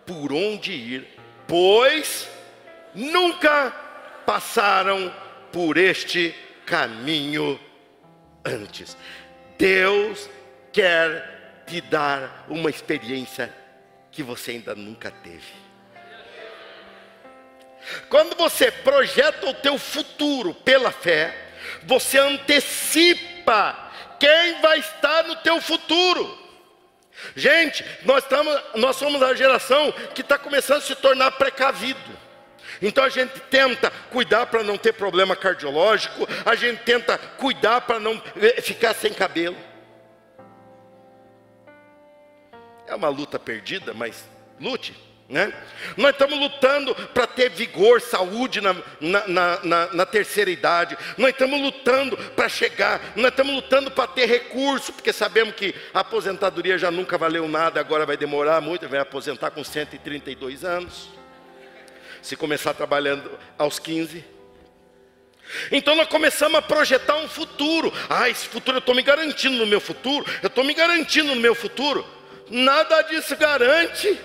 por 0.06 0.32
onde 0.32 0.72
ir, 0.72 1.06
pois 1.46 2.26
nunca 2.94 3.70
passaram 4.24 5.14
por 5.52 5.76
este 5.76 6.34
caminho 6.64 7.60
antes. 8.42 8.96
Deus 9.58 10.28
quer 10.72 11.62
te 11.66 11.80
dar 11.80 12.46
uma 12.48 12.70
experiência 12.70 13.52
que 14.10 14.22
você 14.22 14.52
ainda 14.52 14.74
nunca 14.74 15.10
teve. 15.10 15.66
Quando 18.08 18.36
você 18.36 18.70
projeta 18.70 19.48
o 19.48 19.54
teu 19.54 19.78
futuro 19.78 20.54
pela 20.54 20.90
fé, 20.90 21.34
você 21.84 22.18
antecipa 22.18 23.90
quem 24.18 24.60
vai 24.60 24.78
estar 24.78 25.24
no 25.24 25.36
teu 25.36 25.60
futuro. 25.60 26.46
Gente, 27.34 27.84
nós, 28.04 28.24
estamos, 28.24 28.62
nós 28.74 28.96
somos 28.96 29.22
a 29.22 29.34
geração 29.34 29.92
que 30.14 30.20
está 30.20 30.38
começando 30.38 30.78
a 30.78 30.82
se 30.82 30.94
tornar 30.96 31.30
precavido. 31.32 32.25
Então 32.80 33.04
a 33.04 33.08
gente 33.08 33.38
tenta 33.50 33.90
cuidar 34.10 34.46
para 34.46 34.62
não 34.62 34.76
ter 34.76 34.92
problema 34.92 35.34
cardiológico, 35.34 36.26
a 36.44 36.54
gente 36.54 36.82
tenta 36.82 37.18
cuidar 37.18 37.82
para 37.82 37.98
não 37.98 38.20
eh, 38.36 38.60
ficar 38.60 38.94
sem 38.94 39.12
cabelo. 39.12 39.56
É 42.86 42.94
uma 42.94 43.08
luta 43.08 43.38
perdida, 43.38 43.92
mas 43.92 44.24
lute. 44.60 45.06
Né? 45.28 45.52
Nós 45.96 46.12
estamos 46.12 46.38
lutando 46.38 46.94
para 46.94 47.26
ter 47.26 47.50
vigor, 47.50 48.00
saúde 48.00 48.60
na, 48.60 48.76
na, 49.00 49.26
na, 49.64 49.86
na, 49.92 50.06
terceira 50.06 50.48
idade. 50.48 50.96
Nós 51.18 51.30
estamos 51.30 51.60
lutando 51.60 52.16
para 52.16 52.48
chegar. 52.48 53.00
Nós 53.16 53.30
estamos 53.30 53.52
lutando 53.52 53.90
para 53.90 54.06
ter 54.06 54.26
recurso, 54.26 54.92
porque 54.92 55.12
sabemos 55.12 55.54
que 55.56 55.74
a 55.92 56.00
aposentadoria 56.00 56.78
já 56.78 56.92
nunca 56.92 57.18
valeu 57.18 57.48
nada, 57.48 57.80
agora 57.80 58.06
vai 58.06 58.16
demorar 58.16 58.60
muito. 58.60 58.88
Vai 58.88 59.00
aposentar 59.00 59.50
com 59.50 59.64
132 59.64 60.64
anos. 60.64 61.15
Se 62.26 62.34
começar 62.34 62.74
trabalhando 62.74 63.38
aos 63.56 63.78
15. 63.78 64.24
Então 65.70 65.94
nós 65.94 66.08
começamos 66.08 66.58
a 66.58 66.62
projetar 66.62 67.14
um 67.18 67.28
futuro. 67.28 67.92
Ah, 68.10 68.28
esse 68.28 68.48
futuro 68.48 68.78
eu 68.78 68.80
estou 68.80 68.96
me 68.96 69.02
garantindo 69.02 69.54
no 69.54 69.64
meu 69.64 69.80
futuro. 69.80 70.26
Eu 70.42 70.48
estou 70.48 70.64
me 70.64 70.74
garantindo 70.74 71.32
no 71.32 71.40
meu 71.40 71.54
futuro. 71.54 72.04
Nada 72.50 73.02
disso 73.02 73.36
garante. 73.36 74.20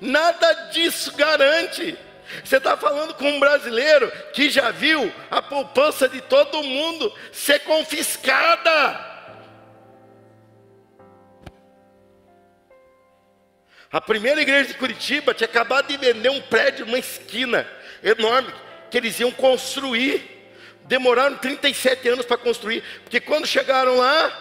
Nada 0.00 0.52
disso 0.72 1.14
garante. 1.14 1.96
Você 2.42 2.56
está 2.56 2.76
falando 2.76 3.14
com 3.14 3.30
um 3.30 3.38
brasileiro 3.38 4.10
que 4.32 4.50
já 4.50 4.72
viu 4.72 5.14
a 5.30 5.40
poupança 5.40 6.08
de 6.08 6.20
todo 6.22 6.60
mundo 6.64 7.14
ser 7.30 7.60
confiscada. 7.60 9.17
A 13.90 14.00
primeira 14.00 14.42
igreja 14.42 14.68
de 14.68 14.74
Curitiba 14.74 15.32
tinha 15.32 15.48
acabado 15.48 15.88
de 15.88 15.96
vender 15.96 16.28
um 16.28 16.40
prédio 16.42 16.84
numa 16.84 16.98
esquina 16.98 17.66
enorme 18.02 18.52
que 18.90 18.98
eles 18.98 19.18
iam 19.18 19.30
construir. 19.30 20.36
Demoraram 20.84 21.36
37 21.36 22.08
anos 22.08 22.26
para 22.26 22.38
construir, 22.38 22.82
porque 23.02 23.20
quando 23.20 23.46
chegaram 23.46 23.98
lá, 23.98 24.32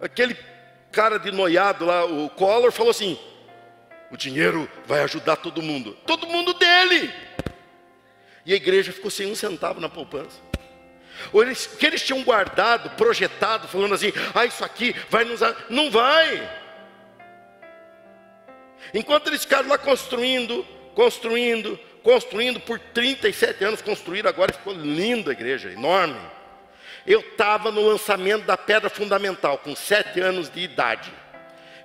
aquele 0.00 0.36
cara 0.92 1.18
de 1.18 1.32
noiado 1.32 1.84
lá, 1.84 2.04
o 2.04 2.30
Collor, 2.30 2.70
falou 2.70 2.90
assim: 2.90 3.18
o 4.10 4.16
dinheiro 4.16 4.70
vai 4.86 5.02
ajudar 5.02 5.36
todo 5.36 5.60
mundo. 5.60 5.96
Todo 6.06 6.28
mundo 6.28 6.54
dele. 6.54 7.12
E 8.46 8.52
a 8.52 8.56
igreja 8.56 8.92
ficou 8.92 9.10
sem 9.10 9.26
um 9.30 9.34
centavo 9.34 9.80
na 9.80 9.88
poupança. 9.88 10.38
Ou 11.32 11.42
eles, 11.42 11.66
que 11.66 11.86
eles 11.86 12.02
tinham 12.02 12.22
guardado, 12.22 12.90
projetado, 12.90 13.66
falando 13.66 13.94
assim: 13.94 14.12
ah, 14.32 14.44
isso 14.44 14.64
aqui 14.64 14.94
vai 15.10 15.24
nos. 15.24 15.40
Não 15.68 15.90
vai. 15.90 16.63
Enquanto 18.92 19.28
eles 19.28 19.42
ficaram 19.42 19.68
lá 19.68 19.78
construindo, 19.78 20.66
construindo, 20.94 21.78
construindo, 22.02 22.60
por 22.60 22.78
37 22.78 23.64
anos 23.64 23.82
construíram, 23.82 24.28
agora 24.28 24.52
ficou 24.52 24.72
linda 24.72 25.30
a 25.30 25.32
igreja, 25.32 25.70
enorme. 25.70 26.20
Eu 27.06 27.20
estava 27.20 27.70
no 27.70 27.86
lançamento 27.86 28.44
da 28.44 28.56
pedra 28.56 28.90
fundamental, 28.90 29.58
com 29.58 29.74
sete 29.74 30.20
anos 30.20 30.50
de 30.50 30.60
idade. 30.60 31.12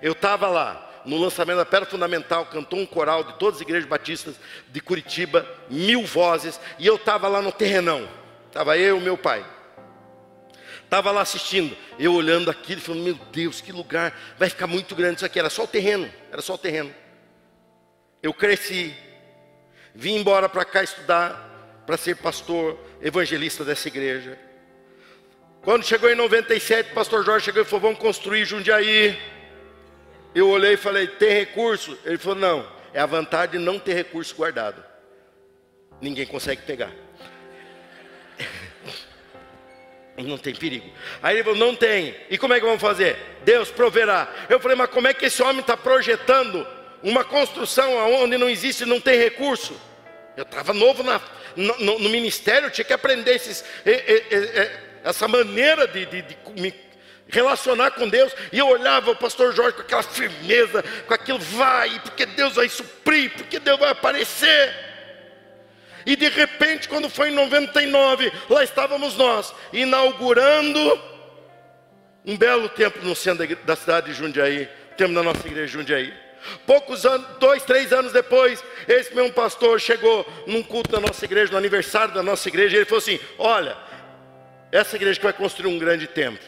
Eu 0.02 0.14
estava 0.14 0.48
lá, 0.48 0.90
no 1.06 1.18
lançamento 1.18 1.58
da 1.58 1.66
Pedra 1.66 1.86
Fundamental, 1.86 2.46
cantou 2.46 2.80
um 2.80 2.86
coral 2.86 3.24
de 3.24 3.34
todas 3.34 3.56
as 3.56 3.62
igrejas 3.62 3.88
batistas 3.88 4.36
de 4.70 4.80
Curitiba, 4.80 5.46
mil 5.70 6.04
vozes, 6.06 6.60
e 6.78 6.86
eu 6.86 6.96
estava 6.96 7.28
lá 7.28 7.42
no 7.42 7.52
terrenão, 7.52 8.08
estava 8.48 8.78
eu 8.78 8.98
e 8.98 9.02
meu 9.02 9.18
pai. 9.18 9.46
Estava 10.90 11.12
lá 11.12 11.22
assistindo, 11.22 11.78
eu 12.00 12.16
olhando 12.16 12.50
aquilo, 12.50 12.82
falando, 12.82 13.04
meu 13.04 13.14
Deus, 13.32 13.62
que 13.62 13.72
lugar, 13.72 14.20
vai 14.40 14.50
ficar 14.50 14.66
muito 14.66 14.96
grande 14.96 15.18
isso 15.18 15.26
aqui, 15.26 15.38
era 15.38 15.48
só 15.48 15.66
o 15.66 15.68
terreno, 15.68 16.12
era 16.32 16.42
só 16.42 16.56
o 16.56 16.58
terreno. 16.58 16.92
Eu 18.24 18.34
cresci, 18.34 18.92
vim 19.94 20.16
embora 20.16 20.50
para 20.50 20.66
cá 20.66 20.82
estudar, 20.82 21.84
para 21.86 21.96
ser 21.96 22.16
pastor, 22.16 22.76
evangelista 23.04 23.64
dessa 23.64 23.88
igreja. 23.88 24.36
Quando 25.62 25.86
chegou 25.86 26.10
em 26.10 26.16
97, 26.16 26.90
o 26.90 26.96
pastor 26.96 27.24
Jorge 27.24 27.46
chegou 27.46 27.62
e 27.62 27.66
falou, 27.66 27.82
vamos 27.82 28.00
construir 28.00 28.44
Jundiaí. 28.46 29.16
Eu 30.34 30.50
olhei 30.50 30.74
e 30.74 30.78
falei: 30.78 31.06
tem 31.06 31.30
recurso? 31.30 31.96
Ele 32.04 32.18
falou: 32.18 32.40
não, 32.40 32.68
é 32.94 33.00
a 33.00 33.06
vantagem 33.06 33.52
de 33.52 33.58
não 33.60 33.78
ter 33.78 33.94
recurso 33.94 34.36
guardado. 34.36 34.84
Ninguém 36.02 36.26
consegue 36.26 36.64
pegar. 36.64 36.92
Não 40.24 40.38
tem 40.38 40.54
perigo. 40.54 40.90
Aí 41.22 41.36
ele 41.36 41.44
falou: 41.44 41.60
não 41.60 41.76
tem. 41.76 42.16
E 42.30 42.38
como 42.38 42.54
é 42.54 42.60
que 42.60 42.66
vamos 42.66 42.82
fazer? 42.82 43.18
Deus 43.44 43.72
proverá. 43.72 44.28
Eu 44.50 44.60
falei: 44.60 44.76
mas 44.76 44.90
como 44.90 45.08
é 45.08 45.14
que 45.14 45.26
esse 45.26 45.42
homem 45.42 45.62
está 45.62 45.78
projetando 45.78 46.66
uma 47.02 47.24
construção 47.24 47.96
onde 48.22 48.38
não 48.38 48.50
existe, 48.50 48.86
não 48.86 49.00
tem 49.00 49.18
recurso? 49.18 49.80
Eu 50.36 50.44
estava 50.44 50.74
novo 50.74 51.04
na, 51.04 51.22
no, 51.56 52.00
no, 52.00 52.10
ministério, 52.10 52.70
tinha 52.70 52.86
que 52.86 52.94
aprender 52.94 53.36
esses, 53.36 53.64
essa 55.04 55.28
maneira 55.28 55.88
de, 55.88 56.06
de, 56.06 56.22
de 56.22 56.38
me 56.56 56.74
relacionar 57.28 57.92
com 57.92 58.08
Deus, 58.08 58.34
e 58.52 58.58
eu 58.58 58.68
olhava 58.68 59.12
o 59.12 59.16
pastor 59.16 59.54
Jorge 59.54 59.76
com 59.76 59.82
aquela 59.82 60.02
firmeza, 60.02 60.84
com 61.06 61.14
aquilo, 61.14 61.40
vai, 61.40 62.00
porque 62.00 62.26
Deus 62.26 62.56
vai 62.56 62.68
suprir, 62.68 63.32
porque 63.34 63.60
Deus 63.60 63.80
vai 63.80 63.90
aparecer. 63.90 64.89
E 66.10 66.16
de 66.16 66.28
repente, 66.28 66.90
quando 66.90 67.08
foi 67.08 67.30
em 67.30 67.34
99, 67.34 68.34
lá 68.50 68.64
estávamos 68.64 69.16
nós, 69.16 69.54
inaugurando 69.72 71.00
um 72.26 72.36
belo 72.36 72.68
templo 72.68 73.04
no 73.04 73.16
centro 73.16 73.46
da 73.58 73.76
cidade 73.76 74.08
de 74.08 74.14
Jundiaí, 74.16 74.68
templo 74.98 75.14
da 75.14 75.22
nossa 75.22 75.46
igreja 75.46 75.68
de 75.68 75.74
Jundiaí. 75.74 76.12
Poucos 76.66 77.06
anos, 77.06 77.28
dois, 77.38 77.64
três 77.64 77.94
anos 77.94 78.12
depois, 78.12 78.64
esse 78.88 79.14
mesmo 79.14 79.32
pastor 79.34 79.80
chegou 79.80 80.26
num 80.48 80.64
culto 80.64 80.92
da 80.92 81.00
nossa 81.00 81.24
igreja, 81.26 81.52
no 81.52 81.60
aniversário 81.60 82.12
da 82.12 82.24
nossa 82.24 82.50
igreja, 82.50 82.76
e 82.76 82.80
ele 82.80 82.86
falou 82.86 83.04
assim: 83.04 83.20
Olha, 83.38 83.78
essa 84.72 84.96
igreja 84.96 85.20
que 85.20 85.26
vai 85.26 85.34
construir 85.34 85.70
um 85.70 85.78
grande 85.78 86.08
templo. 86.08 86.44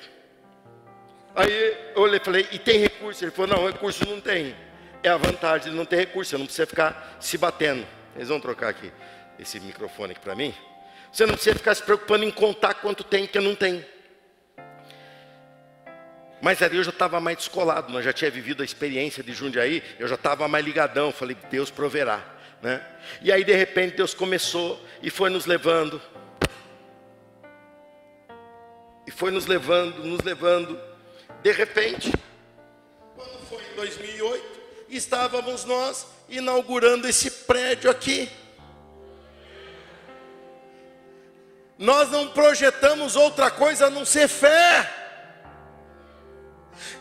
Aí 1.35 1.77
eu 1.95 2.01
olhei 2.01 2.19
e 2.19 2.25
falei, 2.25 2.47
e 2.51 2.57
tem 2.57 2.79
recurso? 2.79 3.23
Ele 3.23 3.29
falou, 3.29 3.55
não, 3.55 3.67
recurso 3.67 4.09
não 4.09 4.19
tem. 4.19 4.55
É 5.03 5.09
a 5.09 5.17
vantagem 5.17 5.69
de 5.69 5.77
não 5.77 5.85
ter 5.85 5.97
recurso, 5.97 6.35
não 6.35 6.45
precisa 6.45 6.65
ficar 6.65 7.17
se 7.19 7.37
batendo. 7.37 7.85
Eles 8.15 8.27
vão 8.27 8.39
trocar 8.39 8.69
aqui 8.69 8.91
esse 9.41 9.59
microfone 9.59 10.11
aqui 10.11 10.21
para 10.21 10.35
mim. 10.35 10.53
Você 11.11 11.25
não 11.25 11.33
precisa 11.33 11.55
ficar 11.55 11.75
se 11.75 11.83
preocupando 11.83 12.23
em 12.23 12.31
contar 12.31 12.75
quanto 12.75 13.03
tem 13.03 13.27
que 13.27 13.39
não 13.39 13.55
tem. 13.55 13.85
Mas 16.41 16.61
ali 16.61 16.77
eu 16.77 16.83
já 16.83 16.91
estava 16.91 17.19
mais 17.19 17.37
descolado, 17.37 17.91
nós 17.91 18.05
já 18.05 18.13
tinha 18.13 18.31
vivido 18.31 18.61
a 18.61 18.65
experiência 18.65 19.21
de 19.21 19.33
Jundiaí, 19.33 19.83
eu 19.99 20.07
já 20.07 20.15
estava 20.15 20.47
mais 20.47 20.65
ligadão, 20.65 21.11
falei, 21.11 21.35
Deus 21.49 21.69
proverá. 21.69 22.23
Né? 22.61 22.83
E 23.21 23.31
aí 23.31 23.43
de 23.43 23.53
repente 23.53 23.97
Deus 23.97 24.13
começou 24.13 24.79
e 25.01 25.09
foi 25.09 25.29
nos 25.29 25.45
levando. 25.45 26.01
E 29.05 29.11
foi 29.11 29.31
nos 29.31 29.45
levando, 29.45 30.03
nos 30.03 30.21
levando. 30.21 30.79
De 31.43 31.51
repente, 31.51 32.11
2008, 33.75 34.61
estávamos 34.89 35.65
nós 35.65 36.05
inaugurando 36.29 37.07
esse 37.07 37.31
prédio 37.31 37.89
aqui. 37.89 38.29
Nós 41.81 42.11
não 42.11 42.27
projetamos 42.27 43.15
outra 43.15 43.49
coisa 43.49 43.87
a 43.87 43.89
não 43.89 44.05
ser 44.05 44.27
fé. 44.27 44.87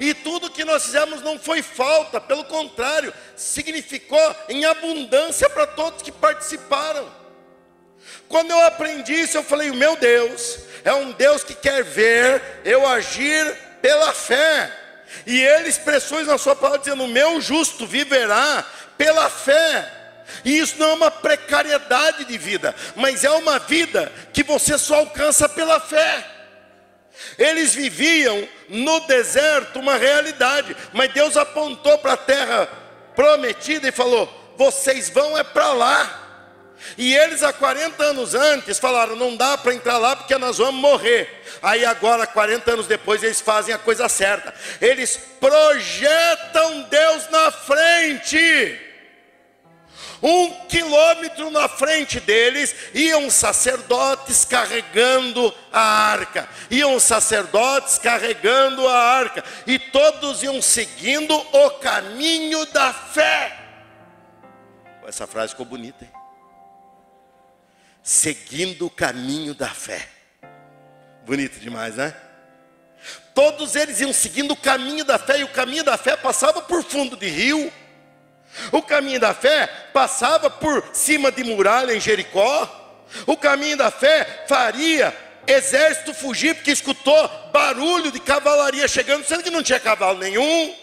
E 0.00 0.14
tudo 0.14 0.48
que 0.48 0.64
nós 0.64 0.86
fizemos 0.86 1.20
não 1.20 1.38
foi 1.38 1.60
falta, 1.60 2.18
pelo 2.18 2.44
contrário, 2.44 3.12
significou 3.36 4.36
em 4.48 4.64
abundância 4.64 5.50
para 5.50 5.66
todos 5.66 6.00
que 6.00 6.10
participaram. 6.10 7.12
Quando 8.26 8.52
eu 8.52 8.60
aprendi 8.64 9.12
isso, 9.12 9.36
eu 9.36 9.42
falei: 9.42 9.70
meu 9.70 9.96
Deus, 9.96 10.60
é 10.82 10.94
um 10.94 11.12
Deus 11.12 11.44
que 11.44 11.54
quer 11.54 11.84
ver 11.84 12.42
eu 12.64 12.88
agir 12.88 13.54
pela 13.82 14.14
fé. 14.14 14.74
E 15.26 15.42
ele 15.42 15.68
expressou 15.68 16.24
na 16.24 16.38
sua 16.38 16.56
palavra 16.56 16.78
dizendo: 16.78 17.06
meu 17.06 17.38
justo 17.38 17.86
viverá 17.86 18.64
pela 18.96 19.28
fé. 19.28 19.99
E 20.44 20.58
isso 20.58 20.76
não 20.78 20.90
é 20.90 20.94
uma 20.94 21.10
precariedade 21.10 22.24
de 22.24 22.38
vida, 22.38 22.74
mas 22.96 23.24
é 23.24 23.30
uma 23.30 23.58
vida 23.58 24.12
que 24.32 24.42
você 24.42 24.78
só 24.78 24.96
alcança 24.96 25.48
pela 25.48 25.80
fé. 25.80 26.26
Eles 27.38 27.74
viviam 27.74 28.48
no 28.68 29.00
deserto 29.00 29.78
uma 29.78 29.96
realidade, 29.96 30.76
mas 30.92 31.12
Deus 31.12 31.36
apontou 31.36 31.98
para 31.98 32.14
a 32.14 32.16
terra 32.16 32.68
prometida 33.14 33.88
e 33.88 33.92
falou: 33.92 34.54
vocês 34.56 35.08
vão 35.10 35.36
é 35.36 35.44
para 35.44 35.72
lá. 35.72 36.16
E 36.96 37.14
eles 37.14 37.42
há 37.42 37.52
40 37.52 38.02
anos 38.02 38.34
antes 38.34 38.78
falaram: 38.78 39.16
não 39.16 39.36
dá 39.36 39.58
para 39.58 39.74
entrar 39.74 39.98
lá 39.98 40.16
porque 40.16 40.36
nós 40.38 40.58
vamos 40.58 40.80
morrer. 40.80 41.42
Aí 41.62 41.84
agora, 41.84 42.26
40 42.26 42.72
anos 42.72 42.86
depois, 42.86 43.22
eles 43.22 43.40
fazem 43.40 43.74
a 43.74 43.78
coisa 43.78 44.08
certa. 44.08 44.54
Eles 44.80 45.18
projetam 45.38 46.82
Deus 46.82 47.28
na 47.30 47.50
frente. 47.50 48.89
Um 50.22 50.66
quilômetro 50.66 51.50
na 51.50 51.66
frente 51.68 52.20
deles 52.20 52.74
iam 52.92 53.30
sacerdotes 53.30 54.44
carregando 54.44 55.54
a 55.72 55.80
arca, 55.80 56.48
iam 56.70 57.00
sacerdotes 57.00 57.98
carregando 57.98 58.86
a 58.86 58.98
arca, 58.98 59.42
e 59.66 59.78
todos 59.78 60.42
iam 60.42 60.60
seguindo 60.60 61.34
o 61.34 61.70
caminho 61.78 62.66
da 62.66 62.92
fé. 62.92 63.56
Essa 65.06 65.26
frase 65.26 65.52
ficou 65.52 65.66
bonita, 65.66 66.04
hein? 66.04 66.10
Seguindo 68.02 68.86
o 68.86 68.90
caminho 68.90 69.54
da 69.54 69.68
fé. 69.68 70.08
Bonito 71.24 71.58
demais, 71.58 71.96
né? 71.96 72.14
Todos 73.34 73.74
eles 73.74 74.00
iam 74.00 74.12
seguindo 74.12 74.52
o 74.52 74.56
caminho 74.56 75.04
da 75.04 75.18
fé, 75.18 75.38
e 75.38 75.44
o 75.44 75.48
caminho 75.48 75.82
da 75.82 75.96
fé 75.96 76.14
passava 76.14 76.60
por 76.60 76.84
fundo 76.84 77.16
de 77.16 77.28
rio, 77.28 77.72
o 78.72 78.82
caminho 78.82 79.20
da 79.20 79.34
fé 79.34 79.66
passava 79.92 80.50
por 80.50 80.84
cima 80.92 81.30
de 81.30 81.44
muralha 81.44 81.94
em 81.94 82.00
Jericó. 82.00 82.76
O 83.26 83.36
caminho 83.36 83.76
da 83.76 83.90
fé 83.90 84.44
faria 84.48 85.16
exército 85.46 86.14
fugir 86.14 86.54
porque 86.54 86.70
escutou 86.70 87.28
barulho 87.52 88.12
de 88.12 88.20
cavalaria 88.20 88.86
chegando, 88.86 89.24
sendo 89.24 89.42
que 89.42 89.50
não 89.50 89.62
tinha 89.62 89.80
cavalo 89.80 90.18
nenhum. 90.18 90.74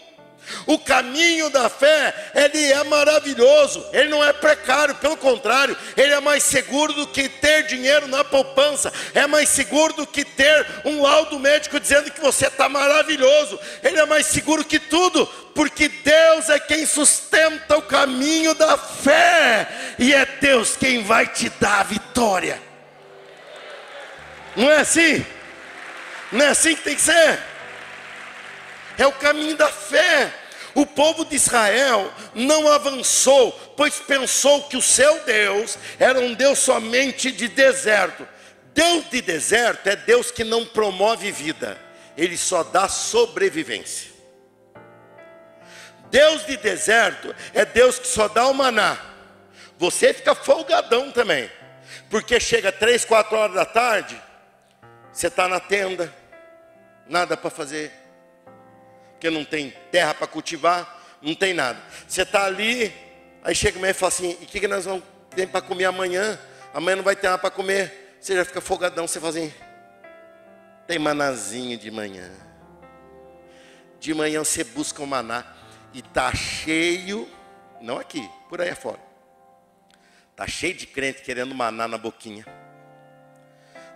O 0.66 0.78
caminho 0.78 1.50
da 1.50 1.68
fé, 1.68 2.14
ele 2.34 2.72
é 2.72 2.84
maravilhoso, 2.84 3.84
ele 3.92 4.08
não 4.08 4.24
é 4.24 4.32
precário, 4.32 4.94
pelo 4.96 5.16
contrário, 5.16 5.76
ele 5.96 6.12
é 6.12 6.20
mais 6.20 6.42
seguro 6.42 6.92
do 6.92 7.06
que 7.06 7.28
ter 7.28 7.64
dinheiro 7.64 8.06
na 8.08 8.22
poupança, 8.24 8.92
é 9.14 9.26
mais 9.26 9.48
seguro 9.48 9.92
do 9.94 10.06
que 10.06 10.24
ter 10.24 10.66
um 10.84 11.02
laudo 11.02 11.38
médico 11.38 11.80
dizendo 11.80 12.10
que 12.10 12.20
você 12.20 12.46
está 12.46 12.68
maravilhoso, 12.68 13.58
ele 13.82 13.98
é 13.98 14.06
mais 14.06 14.26
seguro 14.26 14.64
que 14.64 14.78
tudo, 14.78 15.26
porque 15.54 15.88
Deus 15.88 16.48
é 16.48 16.58
quem 16.58 16.86
sustenta 16.86 17.76
o 17.76 17.82
caminho 17.82 18.54
da 18.54 18.76
fé, 18.76 19.68
e 19.98 20.14
é 20.14 20.24
Deus 20.24 20.76
quem 20.76 21.02
vai 21.02 21.26
te 21.26 21.48
dar 21.60 21.80
a 21.80 21.84
vitória. 21.84 22.60
Não 24.56 24.70
é 24.70 24.80
assim? 24.80 25.24
Não 26.32 26.44
é 26.44 26.48
assim 26.48 26.74
que 26.74 26.82
tem 26.82 26.94
que 26.94 27.02
ser? 27.02 27.38
É 28.98 29.06
o 29.06 29.12
caminho 29.12 29.56
da 29.56 29.68
fé. 29.68 30.34
O 30.74 30.84
povo 30.84 31.24
de 31.24 31.36
Israel 31.36 32.12
não 32.34 32.70
avançou, 32.70 33.52
pois 33.76 33.94
pensou 34.00 34.64
que 34.64 34.76
o 34.76 34.82
seu 34.82 35.24
Deus 35.24 35.78
era 35.98 36.20
um 36.20 36.34
Deus 36.34 36.58
somente 36.58 37.32
de 37.32 37.48
deserto. 37.48 38.26
Deus 38.74 39.08
de 39.08 39.22
deserto 39.22 39.88
é 39.88 39.96
Deus 39.96 40.30
que 40.30 40.44
não 40.44 40.64
promove 40.64 41.32
vida, 41.32 41.76
ele 42.16 42.36
só 42.36 42.62
dá 42.62 42.88
sobrevivência. 42.88 44.12
Deus 46.10 46.46
de 46.46 46.56
deserto 46.56 47.34
é 47.52 47.64
Deus 47.64 47.98
que 47.98 48.06
só 48.06 48.28
dá 48.28 48.46
o 48.46 48.54
maná. 48.54 48.96
Você 49.78 50.14
fica 50.14 50.34
folgadão 50.34 51.10
também, 51.10 51.50
porque 52.08 52.38
chega 52.38 52.70
três, 52.70 53.04
quatro 53.04 53.36
horas 53.36 53.54
da 53.54 53.64
tarde, 53.64 54.20
você 55.12 55.26
está 55.26 55.48
na 55.48 55.58
tenda, 55.58 56.14
nada 57.08 57.36
para 57.36 57.50
fazer 57.50 57.92
porque 59.18 59.30
não 59.30 59.44
tem 59.44 59.74
terra 59.90 60.14
para 60.14 60.28
cultivar, 60.28 61.18
não 61.20 61.34
tem 61.34 61.52
nada. 61.52 61.82
Você 62.06 62.22
está 62.22 62.44
ali, 62.44 62.94
aí 63.42 63.52
chega 63.52 63.76
o 63.76 63.84
e 63.84 63.92
fala 63.92 64.08
assim: 64.08 64.38
e 64.40 64.44
o 64.44 64.46
que, 64.46 64.60
que 64.60 64.68
nós 64.68 64.84
vamos 64.84 65.02
ter 65.30 65.48
para 65.48 65.60
comer 65.60 65.86
amanhã? 65.86 66.38
Amanhã 66.72 66.96
não 66.96 67.02
vai 67.02 67.16
ter 67.16 67.26
nada 67.26 67.38
para 67.38 67.50
comer. 67.50 68.16
Você 68.20 68.36
já 68.36 68.44
fica 68.44 68.60
folgadão, 68.60 69.08
você 69.08 69.18
fala 69.18 69.30
assim: 69.30 69.52
tem 70.86 71.00
manazinho 71.00 71.76
de 71.76 71.90
manhã. 71.90 72.30
De 73.98 74.14
manhã 74.14 74.44
você 74.44 74.62
busca 74.62 75.00
o 75.00 75.04
um 75.04 75.08
maná 75.08 75.44
e 75.92 75.98
está 75.98 76.32
cheio, 76.32 77.28
não 77.80 77.98
aqui, 77.98 78.30
por 78.48 78.60
aí 78.60 78.70
afora. 78.70 79.00
Está 80.30 80.46
cheio 80.46 80.74
de 80.74 80.86
crente 80.86 81.22
querendo 81.22 81.52
maná 81.56 81.88
na 81.88 81.98
boquinha. 81.98 82.46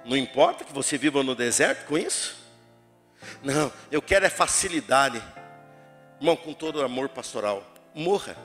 Não 0.05 0.17
importa 0.17 0.65
que 0.65 0.73
você 0.73 0.99
viva 0.99 1.23
no 1.23 1.37
deserto 1.37 1.87
com 1.87 1.97
isso. 1.97 2.42
Não, 3.43 3.73
eu 3.91 4.01
quero 4.01 4.27
é 4.27 4.31
facilidade. 4.31 5.23
Irmão, 6.21 6.37
com 6.37 6.53
todo 6.53 6.77
o 6.77 6.85
amor 6.85 7.09
pastoral, 7.09 7.65
morra. 7.95 8.37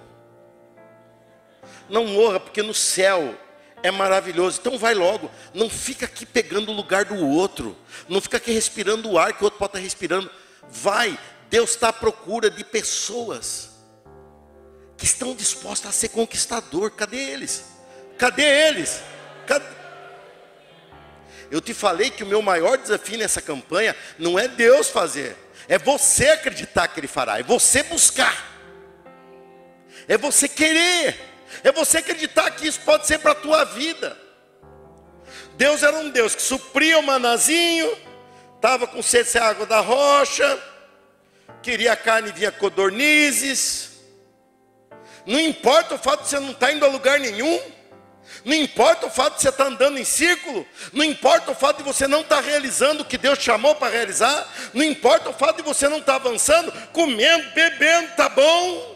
Não 1.89 2.05
morra, 2.05 2.39
porque 2.39 2.61
no 2.61 2.73
céu 2.73 3.37
é 3.83 3.91
maravilhoso. 3.91 4.59
Então 4.59 4.77
vai 4.77 4.93
logo. 4.93 5.29
Não 5.53 5.69
fica 5.69 6.05
aqui 6.05 6.25
pegando 6.25 6.71
o 6.71 6.75
lugar 6.75 7.05
do 7.05 7.27
outro. 7.27 7.77
Não 8.07 8.19
fica 8.19 8.37
aqui 8.37 8.51
respirando 8.51 9.09
o 9.09 9.19
ar 9.19 9.33
que 9.33 9.41
o 9.41 9.45
outro 9.45 9.59
pode 9.59 9.71
estar 9.71 9.79
respirando. 9.79 10.29
Vai. 10.69 11.17
Deus 11.49 11.71
está 11.71 11.89
à 11.89 11.93
procura 11.93 12.49
de 12.49 12.63
pessoas 12.63 13.69
que 14.97 15.05
estão 15.05 15.35
dispostas 15.35 15.89
a 15.89 15.93
ser 15.93 16.09
conquistador. 16.09 16.91
Cadê 16.91 17.17
eles? 17.17 17.65
Cadê 18.17 18.43
eles? 18.43 19.01
Cadê? 19.45 19.76
Eu 21.49 21.61
te 21.61 21.73
falei 21.73 22.09
que 22.09 22.23
o 22.23 22.27
meu 22.27 22.41
maior 22.41 22.77
desafio 22.77 23.17
nessa 23.17 23.41
campanha 23.41 23.95
não 24.19 24.37
é 24.37 24.47
Deus 24.47 24.89
fazer, 24.89 25.35
é 25.67 25.77
você 25.77 26.29
acreditar 26.29 26.87
que 26.87 26.99
Ele 26.99 27.07
fará, 27.07 27.39
é 27.39 27.43
você 27.43 27.83
buscar, 27.83 28.45
é 30.07 30.17
você 30.17 30.47
querer, 30.47 31.19
é 31.63 31.71
você 31.71 31.99
acreditar 31.99 32.51
que 32.51 32.67
isso 32.67 32.81
pode 32.81 33.07
ser 33.07 33.19
para 33.19 33.31
a 33.31 33.35
tua 33.35 33.63
vida. 33.63 34.17
Deus 35.55 35.81
era 35.81 35.97
um 35.97 36.09
Deus 36.09 36.35
que 36.35 36.41
supria 36.41 36.99
o 36.99 37.03
manazinho, 37.03 37.97
estava 38.55 38.85
com 38.85 39.01
sede 39.01 39.31
de 39.31 39.37
água 39.37 39.65
da 39.65 39.79
rocha, 39.79 40.59
queria 41.63 41.95
carne 41.95 42.31
vinha 42.31 42.51
codornizes. 42.51 43.91
Não 45.25 45.39
importa 45.39 45.95
o 45.95 45.97
fato 45.97 46.23
de 46.23 46.29
você 46.29 46.39
não 46.39 46.51
estar 46.51 46.67
tá 46.67 46.73
indo 46.73 46.85
a 46.85 46.87
lugar 46.87 47.19
nenhum. 47.19 47.59
Não 48.43 48.53
importa 48.53 49.07
o 49.07 49.09
fato 49.09 49.35
de 49.35 49.41
você 49.41 49.49
estar 49.49 49.65
andando 49.65 49.97
em 49.97 50.05
círculo, 50.05 50.65
não 50.93 51.03
importa 51.03 51.51
o 51.51 51.55
fato 51.55 51.77
de 51.77 51.83
você 51.83 52.07
não 52.07 52.21
estar 52.21 52.41
realizando 52.41 53.03
o 53.03 53.05
que 53.05 53.17
Deus 53.17 53.39
chamou 53.39 53.75
para 53.75 53.91
realizar, 53.91 54.47
não 54.73 54.83
importa 54.83 55.29
o 55.29 55.33
fato 55.33 55.57
de 55.57 55.63
você 55.63 55.89
não 55.89 55.97
estar 55.97 56.15
avançando, 56.15 56.71
comendo, 56.93 57.49
bebendo, 57.51 58.09
tá 58.15 58.29
bom. 58.29 58.95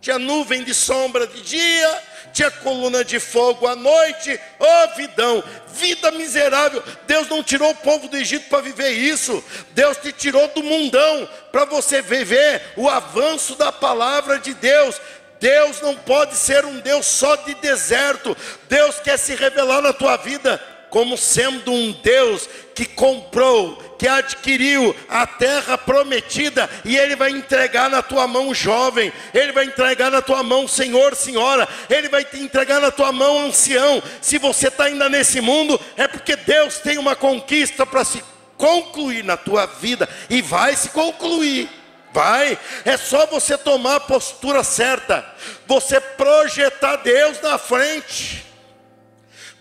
Tinha 0.00 0.18
nuvem 0.18 0.62
de 0.62 0.72
sombra 0.72 1.26
de 1.26 1.42
dia, 1.42 2.02
tinha 2.32 2.50
coluna 2.50 3.04
de 3.04 3.18
fogo 3.18 3.66
à 3.66 3.74
noite, 3.74 4.38
oh 4.58 4.94
vidão, 4.94 5.42
vida 5.68 6.10
miserável. 6.10 6.82
Deus 7.06 7.28
não 7.28 7.42
tirou 7.42 7.70
o 7.70 7.74
povo 7.74 8.08
do 8.08 8.16
Egito 8.16 8.48
para 8.48 8.60
viver 8.60 8.90
isso, 8.90 9.42
Deus 9.72 9.96
te 9.96 10.12
tirou 10.12 10.46
do 10.48 10.62
mundão 10.62 11.28
para 11.50 11.64
você 11.64 12.02
viver 12.02 12.62
o 12.76 12.88
avanço 12.88 13.54
da 13.54 13.72
palavra 13.72 14.38
de 14.38 14.52
Deus. 14.54 15.00
Deus 15.40 15.80
não 15.80 15.94
pode 15.94 16.34
ser 16.34 16.64
um 16.64 16.78
Deus 16.80 17.06
só 17.06 17.36
de 17.36 17.54
deserto. 17.56 18.36
Deus 18.68 18.98
quer 19.00 19.18
se 19.18 19.34
revelar 19.34 19.80
na 19.80 19.92
tua 19.92 20.16
vida 20.16 20.60
como 20.90 21.16
sendo 21.16 21.72
um 21.72 21.92
Deus 21.92 22.48
que 22.74 22.86
comprou, 22.86 23.76
que 23.98 24.06
adquiriu 24.06 24.94
a 25.08 25.26
terra 25.26 25.76
prometida 25.76 26.70
e 26.84 26.96
Ele 26.96 27.16
vai 27.16 27.30
entregar 27.30 27.90
na 27.90 28.02
tua 28.02 28.26
mão, 28.26 28.54
jovem, 28.54 29.12
Ele 29.34 29.52
vai 29.52 29.64
entregar 29.64 30.10
na 30.10 30.22
tua 30.22 30.42
mão, 30.42 30.66
senhor, 30.68 31.14
senhora, 31.14 31.68
Ele 31.90 32.08
vai 32.08 32.24
te 32.24 32.38
entregar 32.38 32.80
na 32.80 32.90
tua 32.90 33.12
mão, 33.12 33.46
ancião. 33.46 34.02
Se 34.22 34.38
você 34.38 34.68
está 34.68 34.84
ainda 34.84 35.08
nesse 35.08 35.40
mundo, 35.40 35.80
é 35.96 36.06
porque 36.06 36.36
Deus 36.36 36.78
tem 36.78 36.98
uma 36.98 37.16
conquista 37.16 37.84
para 37.84 38.04
se 38.04 38.22
concluir 38.56 39.22
na 39.24 39.36
tua 39.36 39.66
vida 39.66 40.08
e 40.30 40.40
vai 40.40 40.74
se 40.76 40.88
concluir 40.90 41.68
Vai, 42.16 42.58
é 42.86 42.96
só 42.96 43.26
você 43.26 43.58
tomar 43.58 43.96
a 43.96 44.00
postura 44.00 44.64
certa, 44.64 45.22
você 45.66 46.00
projetar 46.00 46.96
Deus 46.96 47.42
na 47.42 47.58
frente. 47.58 48.42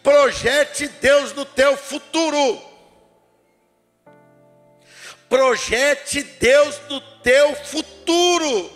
Projete 0.01 0.87
Deus 0.87 1.33
no 1.33 1.43
teu 1.43 1.75
futuro. 1.75 2.61
Projete 5.27 6.23
Deus 6.23 6.79
no 6.87 7.01
teu 7.01 7.53
futuro. 7.57 8.71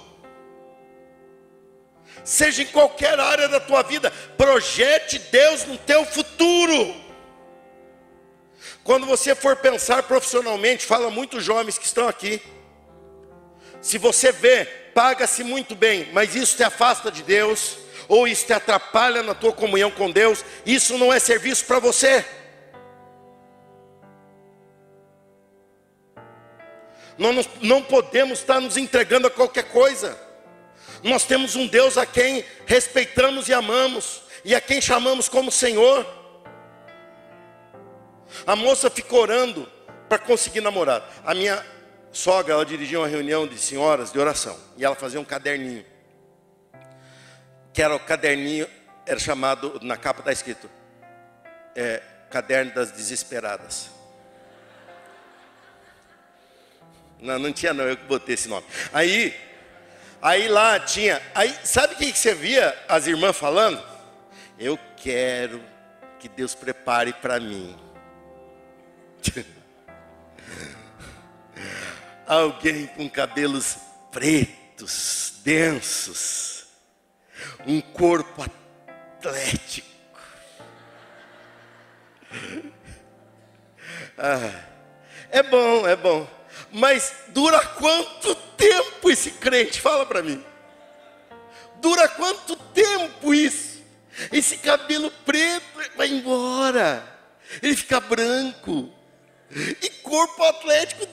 Seja 2.26 2.64
em 2.64 2.68
qualquer 2.68 3.18
área 3.18 3.48
da 3.48 3.62
tua 3.62 3.82
vida, 3.82 4.12
projete 4.36 5.20
Deus 5.20 5.64
no 5.64 5.78
teu 5.78 6.04
futuro. 6.04 6.96
Quando 8.84 9.06
você 9.06 9.34
for 9.34 9.56
pensar 9.56 10.04
profissionalmente, 10.04 10.86
fala 10.86 11.10
muitos 11.10 11.46
jovens 11.46 11.78
que 11.78 11.86
estão 11.86 12.10
aqui. 12.10 12.42
Se 13.82 13.98
você 13.98 14.32
vê, 14.32 14.66
paga-se 14.94 15.44
muito 15.44 15.76
bem, 15.76 16.10
mas 16.12 16.36
isso 16.36 16.58
te 16.58 16.64
afasta 16.64 17.12
de 17.12 17.24
Deus, 17.24 17.78
ou 18.08 18.28
isso 18.28 18.46
te 18.46 18.54
atrapalha 18.54 19.24
na 19.24 19.34
tua 19.34 19.54
comunhão 19.54 19.92
com 19.92 20.12
Deus, 20.12 20.44
isso 20.66 20.98
não 20.98 21.14
é 21.14 21.20
serviço 21.20 21.66
para 21.66 21.80
você. 21.80 22.26
Nós 27.18 27.50
não 27.62 27.84
podemos 27.84 28.40
estar 28.40 28.60
nos 28.62 28.78
entregando 28.78 29.28
a 29.28 29.32
qualquer 29.32 29.66
coisa. 29.66 30.18
Nós 31.04 31.26
temos 31.26 31.56
um 31.56 31.68
Deus 31.68 31.98
a 31.98 32.06
quem 32.06 32.46
respeitamos 32.66 33.48
e 33.50 33.54
amamos, 33.54 34.22
e 34.44 34.56
a 34.56 34.62
quem 34.62 34.82
chamamos 34.82 35.28
como 35.28 35.52
Senhor. 35.52 36.06
A 38.48 38.56
moça 38.56 38.90
ficou 38.90 39.22
orando 39.22 39.70
para 40.08 40.18
conseguir 40.18 40.62
namorar. 40.62 41.08
A 41.26 41.34
minha 41.34 41.64
sogra, 42.12 42.54
ela 42.54 42.66
dirigia 42.66 43.00
uma 43.00 43.08
reunião 43.08 43.48
de 43.48 43.58
senhoras 43.58 44.12
de 44.12 44.20
oração, 44.20 44.58
e 44.78 44.86
ela 44.86 44.96
fazia 44.96 45.20
um 45.20 45.26
caderninho 45.26 45.86
que 47.74 47.82
era 47.82 47.96
o 47.96 48.00
caderninho, 48.00 48.68
era 49.06 49.18
chamado, 49.20 49.80
na 49.82 49.96
capa 49.96 50.20
está 50.20 50.34
escrito, 50.34 50.70
é, 51.76 52.02
Caderno 52.30 52.74
das 52.74 52.92
Desesperadas. 52.92 53.90
Não, 57.20 57.40
não 57.40 57.54
tinha 57.54 57.74
não, 57.74 57.86
eu 57.86 57.96
que 57.98 58.04
botei 58.04 58.36
esse 58.36 58.50
nome. 58.50 58.66
Aí, 58.94 59.34
aí 60.22 60.48
lá 60.48 60.80
tinha, 60.80 61.22
aí 61.34 61.56
sabe 61.64 61.94
o 61.94 61.98
que 61.98 62.12
você 62.12 62.34
via 62.36 62.78
as 62.88 63.08
irmãs 63.08 63.38
falando? 63.38 63.82
Eu 64.60 64.78
quero 64.98 65.64
que 66.20 66.28
Deus 66.28 66.54
prepare 66.54 67.14
para 67.14 67.40
mim. 67.40 67.76
Alguém 72.30 72.88
com 72.88 73.10
cabelos 73.10 73.76
pretos, 74.12 75.42
densos 75.44 76.60
um 77.66 77.82
corpo 77.82 78.46
atlético. 79.18 79.88
Ah, 84.18 84.64
é 85.32 85.42
bom, 85.42 85.88
é 85.88 85.96
bom. 85.96 86.28
Mas 86.72 87.14
dura 87.30 87.66
quanto 87.66 88.36
tempo 88.36 89.10
esse 89.10 89.32
crente? 89.32 89.82
Fala 89.82 90.06
para 90.06 90.22
mim. 90.22 90.44
Dura 91.78 92.08
quanto 92.10 92.56
tempo 92.56 93.34
isso? 93.34 93.82
Esse 94.32 94.58
cabelo 94.58 95.10
preto 95.26 95.66
vai 95.96 96.10
embora. 96.10 97.02
Ele 97.62 97.76
fica 97.76 98.00
branco. 98.00 98.94
E 99.50 99.90
corpo 100.04 100.44
atlético 100.44 101.06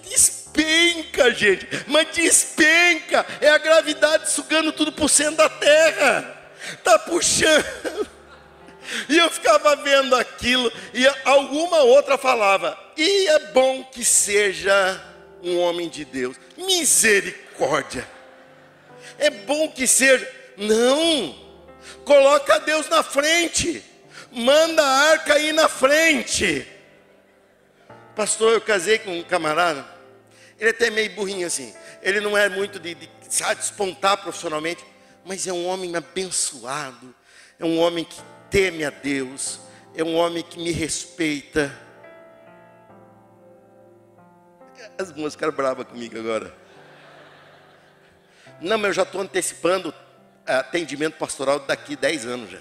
despenca, 0.56 1.30
gente. 1.34 1.68
Mas 1.86 2.08
despenca. 2.12 3.26
É 3.40 3.48
a 3.50 3.58
gravidade 3.58 4.30
sugando 4.30 4.72
tudo 4.72 4.90
por 4.92 5.08
cento 5.08 5.36
da 5.36 5.48
terra. 5.48 6.50
Tá 6.82 6.98
puxando. 6.98 8.08
E 9.08 9.18
eu 9.18 9.28
ficava 9.30 9.74
vendo 9.76 10.14
aquilo, 10.14 10.72
e 10.94 11.06
alguma 11.24 11.78
outra 11.78 12.16
falava, 12.16 12.78
e 12.96 13.26
é 13.26 13.38
bom 13.48 13.82
que 13.82 14.04
seja 14.04 15.02
um 15.42 15.58
homem 15.58 15.88
de 15.88 16.04
Deus. 16.04 16.36
Misericórdia. 16.56 18.06
É 19.18 19.28
bom 19.28 19.68
que 19.68 19.86
seja. 19.86 20.30
Não. 20.56 21.34
Coloca 22.04 22.60
Deus 22.60 22.88
na 22.88 23.02
frente. 23.02 23.82
Manda 24.30 24.82
a 24.82 25.10
arca 25.10 25.34
aí 25.34 25.52
na 25.52 25.68
frente. 25.68 26.66
Pastor, 28.14 28.52
eu 28.52 28.60
casei 28.60 28.98
com 28.98 29.18
um 29.18 29.22
camarada, 29.22 29.84
ele 30.58 30.70
é 30.70 30.72
até 30.72 30.90
meio 30.90 31.10
burrinho 31.10 31.46
assim. 31.46 31.74
Ele 32.02 32.20
não 32.20 32.36
é 32.36 32.48
muito 32.48 32.78
de, 32.78 32.94
de 32.94 33.10
despontar 33.56 34.18
profissionalmente, 34.18 34.84
mas 35.24 35.46
é 35.46 35.52
um 35.52 35.66
homem 35.66 35.94
abençoado, 35.96 37.14
é 37.58 37.64
um 37.64 37.78
homem 37.78 38.04
que 38.04 38.20
teme 38.50 38.84
a 38.84 38.90
Deus, 38.90 39.60
é 39.94 40.02
um 40.02 40.14
homem 40.14 40.42
que 40.42 40.58
me 40.58 40.70
respeita. 40.70 41.74
As 44.98 45.12
moças 45.12 45.34
ficaram 45.34 45.52
bravas 45.52 45.86
comigo 45.86 46.18
agora. 46.18 46.54
Não, 48.60 48.78
mas 48.78 48.88
eu 48.88 48.92
já 48.94 49.02
estou 49.02 49.20
antecipando 49.20 49.92
atendimento 50.46 51.18
pastoral 51.18 51.60
daqui 51.60 51.96
10 51.96 52.26
anos 52.26 52.50
já. 52.50 52.60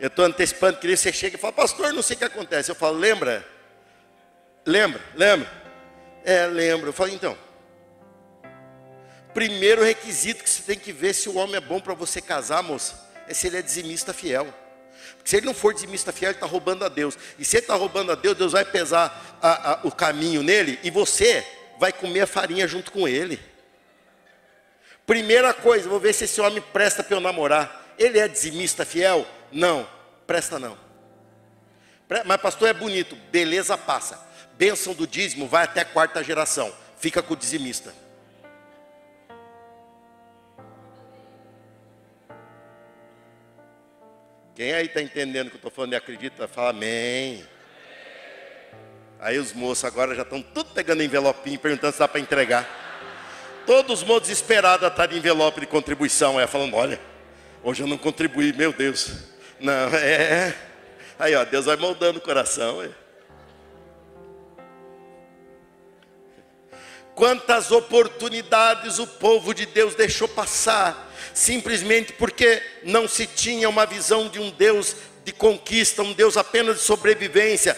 Eu 0.00 0.08
estou 0.08 0.24
antecipando, 0.24 0.78
que 0.78 0.96
você 0.96 1.12
chega 1.12 1.36
e 1.36 1.38
fala, 1.38 1.52
pastor, 1.52 1.92
não 1.92 2.02
sei 2.02 2.16
o 2.16 2.18
que 2.18 2.24
acontece. 2.24 2.70
Eu 2.70 2.74
falo, 2.74 2.98
lembra? 2.98 3.46
Lembra? 4.66 5.00
Lembra? 5.14 5.61
É, 6.24 6.46
lembro. 6.46 6.88
Eu 6.88 6.92
falei, 6.92 7.14
então. 7.14 7.36
Primeiro 9.34 9.82
requisito 9.82 10.44
que 10.44 10.50
você 10.50 10.62
tem 10.62 10.78
que 10.78 10.92
ver 10.92 11.14
se 11.14 11.28
o 11.28 11.36
homem 11.36 11.56
é 11.56 11.60
bom 11.60 11.80
para 11.80 11.94
você 11.94 12.20
casar, 12.20 12.62
moça, 12.62 13.00
é 13.26 13.32
se 13.32 13.46
ele 13.46 13.56
é 13.56 13.62
dizimista 13.62 14.12
fiel. 14.12 14.52
Porque 15.16 15.30
se 15.30 15.36
ele 15.36 15.46
não 15.46 15.54
for 15.54 15.72
dizimista 15.72 16.12
fiel, 16.12 16.30
ele 16.30 16.36
está 16.36 16.46
roubando 16.46 16.84
a 16.84 16.88
Deus. 16.88 17.16
E 17.38 17.44
se 17.44 17.56
ele 17.56 17.64
está 17.64 17.74
roubando 17.74 18.12
a 18.12 18.14
Deus, 18.14 18.36
Deus 18.36 18.52
vai 18.52 18.64
pesar 18.64 19.38
a, 19.40 19.72
a, 19.72 19.80
o 19.84 19.90
caminho 19.90 20.42
nele 20.42 20.78
e 20.82 20.90
você 20.90 21.46
vai 21.78 21.92
comer 21.92 22.20
a 22.20 22.26
farinha 22.26 22.68
junto 22.68 22.92
com 22.92 23.08
ele. 23.08 23.40
Primeira 25.06 25.54
coisa, 25.54 25.88
vou 25.88 25.98
ver 25.98 26.12
se 26.12 26.24
esse 26.24 26.40
homem 26.40 26.62
presta 26.72 27.02
para 27.02 27.16
eu 27.16 27.20
namorar. 27.20 27.94
Ele 27.98 28.18
é 28.18 28.28
dizimista 28.28 28.84
fiel? 28.84 29.26
Não, 29.50 29.88
presta 30.26 30.58
não. 30.58 30.78
Mas 32.26 32.40
pastor 32.40 32.68
é 32.68 32.74
bonito, 32.74 33.16
beleza 33.30 33.78
passa 33.78 34.31
bênção 34.62 34.94
do 34.94 35.08
dízimo 35.08 35.48
vai 35.48 35.64
até 35.64 35.80
a 35.80 35.84
quarta 35.84 36.22
geração. 36.22 36.72
Fica 36.96 37.20
com 37.20 37.34
o 37.34 37.36
dizimista. 37.36 37.92
Quem 44.54 44.72
aí 44.72 44.86
está 44.86 45.02
entendendo 45.02 45.48
que 45.48 45.54
eu 45.54 45.58
estou 45.58 45.70
falando 45.72 45.94
e 45.94 45.96
acredita, 45.96 46.46
fala 46.46 46.70
amém. 46.70 47.44
Aí 49.18 49.36
os 49.36 49.52
moços 49.52 49.84
agora 49.84 50.14
já 50.14 50.22
estão 50.22 50.40
tudo 50.40 50.70
pegando 50.70 51.02
envelopinho, 51.02 51.58
perguntando 51.58 51.92
se 51.94 51.98
dá 51.98 52.06
para 52.06 52.20
entregar. 52.20 52.64
Todos 53.66 54.02
os 54.02 54.06
moços 54.06 54.28
desesperados 54.28 54.88
a 54.96 55.06
de 55.06 55.18
envelope 55.18 55.58
de 55.58 55.66
contribuição. 55.66 56.38
Aí 56.38 56.46
falando, 56.46 56.76
olha, 56.76 57.00
hoje 57.64 57.82
eu 57.82 57.88
não 57.88 57.98
contribuí, 57.98 58.52
meu 58.52 58.72
Deus. 58.72 59.10
Não, 59.58 59.88
é. 59.96 60.54
Aí 61.18 61.34
ó, 61.34 61.44
Deus 61.44 61.66
vai 61.66 61.74
moldando 61.74 62.20
o 62.20 62.22
coração. 62.22 62.80
É. 62.80 63.01
Quantas 67.14 67.70
oportunidades 67.70 68.98
o 68.98 69.06
povo 69.06 69.52
de 69.52 69.66
Deus 69.66 69.94
deixou 69.94 70.26
passar, 70.26 71.12
simplesmente 71.34 72.12
porque 72.14 72.62
não 72.82 73.06
se 73.06 73.26
tinha 73.26 73.68
uma 73.68 73.84
visão 73.84 74.28
de 74.28 74.40
um 74.40 74.50
Deus 74.50 74.96
de 75.24 75.32
conquista, 75.32 76.02
um 76.02 76.12
Deus 76.12 76.36
apenas 76.36 76.76
de 76.76 76.82
sobrevivência, 76.82 77.76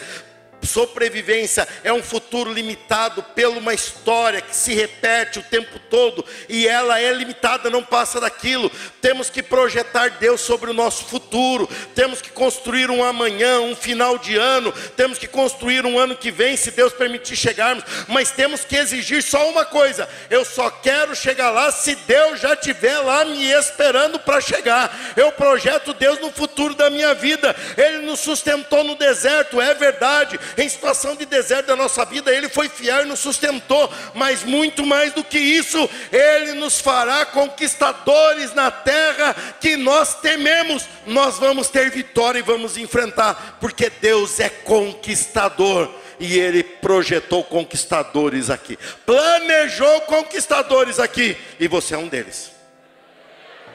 sobrevivência 0.65 1.67
é 1.83 1.91
um 1.91 2.03
futuro 2.03 2.51
limitado 2.51 3.21
pela 3.35 3.57
uma 3.57 3.73
história 3.73 4.41
que 4.41 4.55
se 4.55 4.73
repete 4.73 5.39
o 5.39 5.43
tempo 5.43 5.79
todo 5.89 6.25
e 6.49 6.67
ela 6.67 6.99
é 6.99 7.11
limitada, 7.13 7.69
não 7.69 7.83
passa 7.83 8.19
daquilo. 8.19 8.71
Temos 9.01 9.29
que 9.29 9.43
projetar 9.43 10.09
Deus 10.11 10.41
sobre 10.41 10.69
o 10.69 10.73
nosso 10.73 11.05
futuro, 11.05 11.69
temos 11.93 12.21
que 12.21 12.29
construir 12.29 12.89
um 12.89 13.03
amanhã, 13.03 13.59
um 13.59 13.75
final 13.75 14.17
de 14.17 14.35
ano, 14.35 14.71
temos 14.95 15.17
que 15.17 15.27
construir 15.27 15.85
um 15.85 15.97
ano 15.97 16.15
que 16.15 16.31
vem, 16.31 16.57
se 16.57 16.71
Deus 16.71 16.93
permitir 16.93 17.35
chegarmos, 17.35 17.83
mas 18.07 18.31
temos 18.31 18.65
que 18.65 18.75
exigir 18.75 19.21
só 19.21 19.49
uma 19.49 19.65
coisa: 19.65 20.07
eu 20.29 20.43
só 20.43 20.69
quero 20.69 21.15
chegar 21.15 21.51
lá 21.51 21.71
se 21.71 21.95
Deus 21.95 22.39
já 22.39 22.53
estiver 22.53 22.97
lá 22.99 23.25
me 23.25 23.51
esperando 23.51 24.19
para 24.19 24.41
chegar. 24.41 25.13
Eu 25.15 25.31
projeto 25.31 25.93
Deus 25.93 26.19
no 26.19 26.31
futuro 26.31 26.73
da 26.73 26.89
minha 26.89 27.13
vida, 27.13 27.55
Ele 27.77 27.99
nos 27.99 28.19
sustentou 28.19 28.83
no 28.83 28.95
deserto, 28.95 29.61
é 29.61 29.73
verdade 29.73 30.39
em 30.57 30.69
situação 30.69 31.15
de 31.15 31.25
deserto 31.25 31.67
da 31.67 31.75
nossa 31.75 32.05
vida, 32.05 32.33
Ele 32.33 32.49
foi 32.49 32.69
fiel 32.69 33.03
e 33.03 33.05
nos 33.05 33.19
sustentou, 33.19 33.91
mas 34.13 34.43
muito 34.43 34.85
mais 34.85 35.13
do 35.13 35.23
que 35.23 35.37
isso, 35.37 35.89
Ele 36.11 36.53
nos 36.53 36.79
fará 36.79 37.25
conquistadores 37.25 38.53
na 38.53 38.71
terra 38.71 39.35
que 39.59 39.75
nós 39.75 40.15
tememos. 40.21 40.85
Nós 41.05 41.37
vamos 41.37 41.69
ter 41.69 41.89
vitória 41.89 42.39
e 42.39 42.43
vamos 42.43 42.77
enfrentar, 42.77 43.57
porque 43.59 43.89
Deus 43.89 44.39
é 44.39 44.49
conquistador. 44.49 45.89
e 46.17 46.39
ele 46.39 46.63
projetou 46.63 47.43
conquistadores 47.43 48.49
aqui, 48.49 48.79
planejou 49.05 49.99
conquistadores 50.01 50.97
aqui, 50.97 51.37
e 51.59 51.67
você 51.67 51.93
é 51.93 51.97
um 51.97 52.07
deles. 52.07 52.51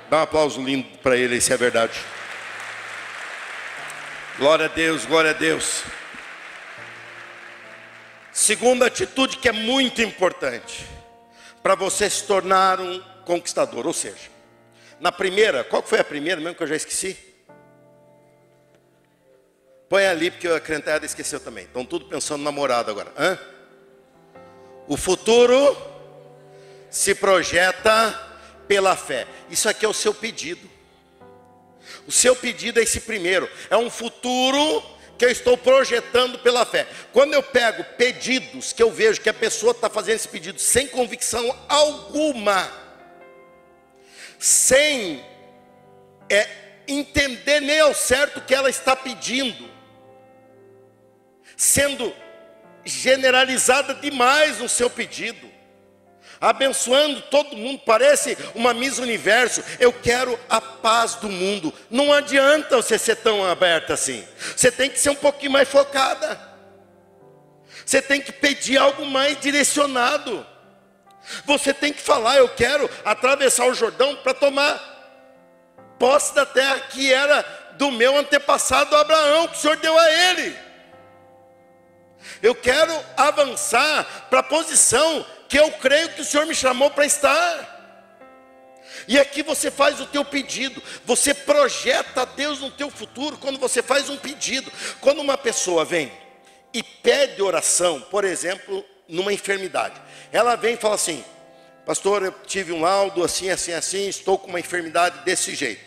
Dá 0.08 0.18
um 0.18 0.22
aplauso 0.22 0.62
lindo 0.62 0.86
para 1.02 1.16
ele, 1.16 1.40
se 1.40 1.52
é 1.52 1.56
verdade. 1.56 2.00
Glória 4.38 4.64
a 4.64 4.68
Deus, 4.68 5.04
glória 5.04 5.30
a 5.30 5.34
Deus. 5.34 5.82
Segunda 8.40 8.87
atitude 8.87 9.37
que 9.37 9.50
é 9.50 9.53
muito 9.53 10.00
importante 10.00 10.87
para 11.62 11.74
você 11.74 12.09
se 12.09 12.24
tornar 12.24 12.81
um 12.81 12.98
conquistador, 13.22 13.87
ou 13.87 13.92
seja, 13.92 14.31
na 14.98 15.12
primeira, 15.12 15.62
qual 15.62 15.83
foi 15.83 16.00
a 16.00 16.05
primeira 16.05 16.40
mesmo 16.40 16.57
que 16.57 16.62
eu 16.62 16.66
já 16.66 16.74
esqueci? 16.74 17.18
Põe 19.90 20.07
ali 20.07 20.31
porque 20.31 20.48
a 20.48 20.59
crentada 20.59 21.05
esqueceu 21.05 21.38
também. 21.38 21.64
Estão 21.64 21.85
tudo 21.85 22.07
pensando 22.07 22.38
no 22.38 22.44
namorado 22.44 22.90
agora. 22.90 23.12
Hã? 23.18 23.38
O 24.88 24.96
futuro 24.96 25.76
se 26.88 27.14
projeta 27.14 28.11
pela 28.66 28.96
fé. 28.96 29.26
Isso 29.50 29.68
aqui 29.68 29.85
é 29.85 29.88
o 29.88 29.92
seu 29.92 30.14
pedido. 30.14 30.66
O 32.07 32.11
seu 32.11 32.35
pedido 32.35 32.81
é 32.81 32.85
esse 32.85 33.03
primeiro. 33.03 33.50
É 33.68 33.76
um 33.76 33.90
futuro 33.90 34.83
que 35.20 35.24
eu 35.26 35.30
estou 35.30 35.54
projetando 35.54 36.38
pela 36.38 36.64
fé. 36.64 36.87
Quando 37.12 37.35
eu 37.35 37.42
pego 37.42 37.85
pedidos 37.98 38.72
que 38.72 38.83
eu 38.83 38.90
vejo 38.90 39.20
que 39.20 39.28
a 39.28 39.35
pessoa 39.35 39.72
está 39.72 39.90
fazendo 39.90 40.16
esse 40.16 40.28
pedido 40.28 40.59
sem 40.59 40.87
convicção 40.87 41.54
alguma, 41.68 42.72
sem 44.38 45.22
é, 46.26 46.48
entender 46.88 47.61
nem 47.61 47.80
ao 47.80 47.92
certo 47.92 48.38
o 48.38 48.40
que 48.40 48.54
ela 48.54 48.70
está 48.70 48.96
pedindo, 48.96 49.68
sendo 51.54 52.16
generalizada 52.83 53.92
demais 53.92 54.59
no 54.59 54.70
seu 54.70 54.88
pedido, 54.88 55.52
abençoando 56.40 57.20
todo 57.22 57.57
mundo, 57.57 57.83
parece 57.85 58.37
uma 58.55 58.72
Miss 58.72 58.98
Universo. 58.98 59.62
Eu 59.79 59.92
quero 59.92 60.38
a 60.48 60.61
paz 60.61 61.16
do 61.16 61.29
mundo. 61.29 61.72
Não 61.90 62.12
adianta 62.12 62.76
você 62.76 62.98
ser 62.98 63.16
tão 63.16 63.44
aberta 63.44 63.94
assim. 63.94 64.26
Você 64.57 64.72
tem 64.72 64.88
que 64.88 64.98
ser 64.98 65.11
um 65.11 65.16
pouquinho 65.16 65.53
mais 65.53 65.68
focada. 65.68 66.40
Você 67.85 68.00
tem 68.00 68.20
que 68.20 68.33
pedir 68.33 68.79
algo 68.79 69.05
mais 69.05 69.38
direcionado. 69.38 70.46
Você 71.44 71.74
tem 71.74 71.92
que 71.92 72.00
falar: 72.00 72.37
Eu 72.37 72.48
quero 72.48 72.88
atravessar 73.05 73.66
o 73.66 73.74
Jordão 73.74 74.16
para 74.16 74.33
tomar 74.33 74.88
posse 75.98 76.35
da 76.35 76.46
terra 76.46 76.81
que 76.81 77.12
era 77.12 77.42
do 77.76 77.90
meu 77.90 78.16
antepassado 78.16 78.96
Abraão, 78.96 79.48
que 79.48 79.57
o 79.57 79.61
Senhor 79.61 79.76
deu 79.76 79.98
a 79.98 80.11
ele. 80.11 80.57
Eu 82.42 82.55
quero 82.55 82.92
avançar 83.16 84.26
para 84.31 84.40
a 84.40 84.42
posição 84.42 85.26
que 85.50 85.58
eu 85.58 85.72
creio 85.72 86.10
que 86.10 86.20
o 86.20 86.24
Senhor 86.24 86.46
me 86.46 86.54
chamou 86.54 86.90
para 86.90 87.04
estar. 87.04 87.78
E 89.08 89.18
aqui 89.18 89.42
você 89.42 89.68
faz 89.68 90.00
o 90.00 90.06
teu 90.06 90.24
pedido, 90.24 90.80
você 91.04 91.34
projeta 91.34 92.24
Deus 92.24 92.60
no 92.60 92.70
teu 92.70 92.88
futuro 92.88 93.36
quando 93.36 93.58
você 93.58 93.82
faz 93.82 94.08
um 94.08 94.16
pedido. 94.16 94.70
Quando 95.00 95.20
uma 95.20 95.36
pessoa 95.36 95.84
vem 95.84 96.12
e 96.72 96.84
pede 96.84 97.42
oração, 97.42 98.00
por 98.00 98.24
exemplo, 98.24 98.84
numa 99.08 99.32
enfermidade, 99.32 100.00
ela 100.30 100.54
vem 100.54 100.74
e 100.74 100.76
fala 100.76 100.94
assim: 100.94 101.24
Pastor, 101.84 102.22
eu 102.22 102.32
tive 102.46 102.72
um 102.72 102.82
laudo 102.82 103.24
assim, 103.24 103.50
assim, 103.50 103.72
assim, 103.72 104.08
estou 104.08 104.38
com 104.38 104.46
uma 104.46 104.60
enfermidade 104.60 105.24
desse 105.24 105.56
jeito. 105.56 105.84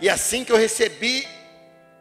E 0.00 0.08
assim 0.08 0.44
que 0.44 0.50
eu 0.50 0.56
recebi 0.56 1.28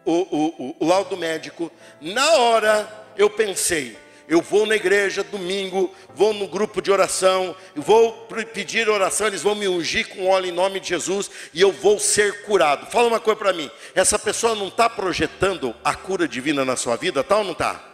o, 0.03 0.13
o, 0.13 0.45
o, 0.47 0.75
o 0.79 0.87
laudo 0.87 1.15
médico, 1.15 1.71
na 1.99 2.31
hora 2.37 3.05
eu 3.15 3.29
pensei, 3.29 3.95
eu 4.27 4.41
vou 4.41 4.65
na 4.65 4.75
igreja 4.75 5.23
domingo, 5.23 5.93
vou 6.13 6.33
no 6.33 6.47
grupo 6.47 6.81
de 6.81 6.91
oração, 6.91 7.55
vou 7.75 8.27
pedir 8.53 8.89
oração, 8.89 9.27
eles 9.27 9.41
vão 9.41 9.55
me 9.55 9.67
ungir 9.67 10.07
com 10.07 10.27
óleo 10.27 10.47
em 10.47 10.51
nome 10.51 10.79
de 10.79 10.89
Jesus 10.89 11.29
e 11.53 11.61
eu 11.61 11.71
vou 11.71 11.99
ser 11.99 12.43
curado. 12.43 12.89
Fala 12.89 13.07
uma 13.07 13.19
coisa 13.19 13.37
para 13.37 13.53
mim: 13.53 13.69
essa 13.93 14.17
pessoa 14.17 14.55
não 14.55 14.67
está 14.67 14.89
projetando 14.89 15.75
a 15.83 15.93
cura 15.95 16.27
divina 16.27 16.63
na 16.63 16.75
sua 16.75 16.95
vida, 16.95 17.23
tal 17.23 17.37
tá 17.37 17.37
ou 17.37 17.43
não 17.43 17.51
está? 17.51 17.91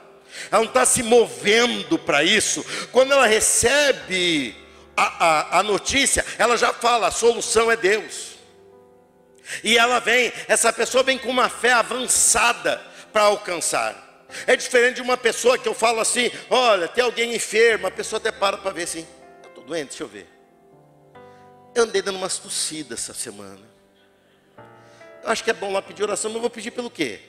Ela 0.52 0.62
não 0.62 0.70
está 0.70 0.86
se 0.86 1.02
movendo 1.02 1.98
para 1.98 2.24
isso. 2.24 2.64
Quando 2.92 3.12
ela 3.12 3.26
recebe 3.26 4.56
a, 4.96 5.26
a, 5.26 5.60
a 5.60 5.64
notícia, 5.64 6.26
ela 6.38 6.58
já 6.58 6.74
fala: 6.74 7.08
a 7.08 7.12
solução 7.12 7.72
é 7.72 7.76
Deus. 7.76 8.38
E 9.64 9.78
ela 9.78 10.00
vem, 10.00 10.32
essa 10.48 10.74
pessoa 10.74 11.04
vem 11.04 11.18
com 11.18 11.30
uma 11.30 11.50
fé 11.50 11.72
avançada 11.74 12.82
para 13.14 13.24
alcançar. 13.24 14.07
É 14.46 14.56
diferente 14.56 14.96
de 14.96 15.02
uma 15.02 15.18
pessoa 15.18 15.58
que 15.58 15.68
eu 15.68 15.74
falo 15.74 16.00
assim: 16.00 16.30
olha, 16.50 16.88
tem 16.88 17.04
alguém 17.04 17.36
enfermo, 17.36 17.88
a 17.88 17.92
pessoa 17.92 18.20
até 18.20 18.32
para 18.32 18.58
para 18.58 18.72
ver 18.72 18.84
assim, 18.84 19.08
eu 19.44 19.50
estou 19.50 19.64
doente, 19.64 19.90
deixa 19.90 20.04
eu 20.04 20.08
ver. 20.08 20.28
Eu 21.74 21.84
andei 21.84 22.02
dando 22.02 22.18
umas 22.18 22.38
tossidas 22.38 23.00
essa 23.00 23.14
semana. 23.14 23.66
Eu 25.24 25.30
acho 25.30 25.44
que 25.44 25.52
é 25.52 25.54
bom 25.54 25.72
lá 25.72 25.82
pedir 25.82 26.04
oração, 26.04 26.32
mas 26.32 26.42
vou 26.42 26.50
pedir 26.50 26.72
pelo 26.72 26.90
quê? 26.90 27.20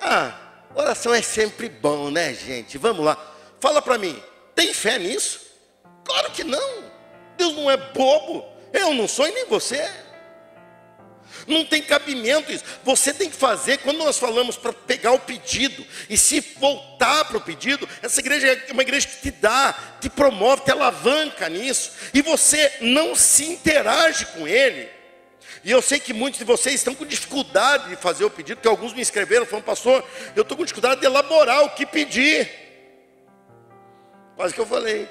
Ah, 0.00 0.38
oração 0.74 1.14
é 1.14 1.22
sempre 1.22 1.68
bom, 1.68 2.10
né, 2.10 2.32
gente? 2.34 2.78
Vamos 2.78 3.04
lá. 3.04 3.16
Fala 3.60 3.82
para 3.82 3.98
mim, 3.98 4.22
tem 4.54 4.72
fé 4.72 4.98
nisso? 4.98 5.40
Claro 6.04 6.30
que 6.30 6.44
não. 6.44 6.84
Deus 7.36 7.54
não 7.54 7.70
é 7.70 7.76
bobo. 7.76 8.44
Eu 8.72 8.94
não 8.94 9.08
sou 9.08 9.26
e 9.26 9.32
nem 9.32 9.46
você. 9.46 9.88
Não 11.46 11.64
tem 11.64 11.82
cabimento 11.82 12.52
isso. 12.52 12.64
Você 12.84 13.12
tem 13.12 13.30
que 13.30 13.36
fazer, 13.36 13.78
quando 13.78 13.98
nós 13.98 14.18
falamos 14.18 14.56
para 14.56 14.72
pegar 14.72 15.12
o 15.12 15.18
pedido 15.18 15.84
e 16.08 16.16
se 16.16 16.40
voltar 16.58 17.24
para 17.24 17.38
o 17.38 17.40
pedido, 17.40 17.88
essa 18.02 18.20
igreja 18.20 18.46
é 18.46 18.72
uma 18.72 18.82
igreja 18.82 19.06
que 19.08 19.22
te 19.22 19.30
dá, 19.30 19.74
te 20.00 20.10
promove, 20.10 20.62
te 20.62 20.70
alavanca 20.70 21.48
nisso, 21.48 21.92
e 22.12 22.22
você 22.22 22.72
não 22.80 23.14
se 23.14 23.44
interage 23.44 24.26
com 24.26 24.46
ele. 24.46 24.88
E 25.64 25.70
eu 25.70 25.82
sei 25.82 25.98
que 25.98 26.12
muitos 26.12 26.38
de 26.38 26.44
vocês 26.44 26.76
estão 26.76 26.94
com 26.94 27.04
dificuldade 27.04 27.88
de 27.88 27.96
fazer 27.96 28.24
o 28.24 28.30
pedido, 28.30 28.56
porque 28.56 28.68
alguns 28.68 28.92
me 28.92 29.02
escreveram, 29.02 29.46
falando, 29.46 29.64
pastor, 29.64 30.04
eu 30.36 30.42
estou 30.42 30.56
com 30.56 30.64
dificuldade 30.64 31.00
de 31.00 31.06
elaborar 31.06 31.64
o 31.64 31.70
que 31.70 31.84
pedir. 31.84 32.48
Quase 34.36 34.54
que 34.54 34.60
eu 34.60 34.66
falei. 34.66 35.08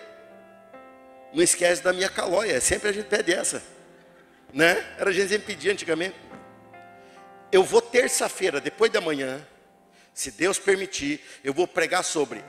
Não 1.34 1.44
esquece 1.44 1.84
da 1.84 1.92
minha 1.92 2.10
calóia, 2.10 2.62
sempre 2.62 2.90
a 2.90 2.92
gente 2.94 3.08
pede 3.08 3.34
essa. 3.34 3.77
Né? 4.54 4.84
Era 4.98 5.10
a 5.10 5.14
gente 5.14 5.30
sempre 5.30 5.56
pedir 5.56 5.72
antigamente 5.72 6.16
eu 7.52 7.64
vou 7.64 7.82
terça-feira, 7.82 8.60
depois 8.60 8.92
da 8.92 9.02
manhã, 9.02 9.46
se 10.14 10.32
Deus 10.32 10.60
permitir, 10.60 11.22
eu 11.44 11.54
vou 11.54 11.68
pregar 11.68 12.04
sobre 12.04 12.44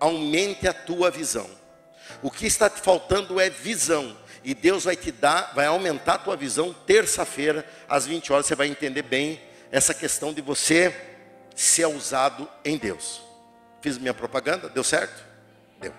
aumente 0.00 0.66
a 0.66 0.72
tua 0.72 1.10
visão. 1.10 1.48
O 2.22 2.30
que 2.30 2.46
está 2.46 2.68
te 2.68 2.80
faltando 2.80 3.40
é 3.40 3.50
visão. 3.50 4.16
E 4.42 4.54
Deus 4.54 4.84
vai 4.84 4.94
te 4.94 5.10
dar, 5.10 5.52
vai 5.54 5.66
aumentar 5.66 6.14
a 6.14 6.18
tua 6.18 6.36
visão 6.36 6.72
terça-feira, 6.72 7.66
às 7.88 8.06
20 8.06 8.32
horas, 8.32 8.46
você 8.46 8.54
vai 8.54 8.68
entender 8.68 9.02
bem 9.02 9.40
essa 9.72 9.92
questão 9.92 10.32
de 10.32 10.40
você 10.40 10.94
ser 11.54 11.86
usado 11.86 12.48
em 12.64 12.76
Deus. 12.76 13.22
Fiz 13.80 13.98
minha 13.98 14.14
propaganda? 14.14 14.68
Deu 14.68 14.84
certo? 14.84 15.24
Deu. 15.80 15.92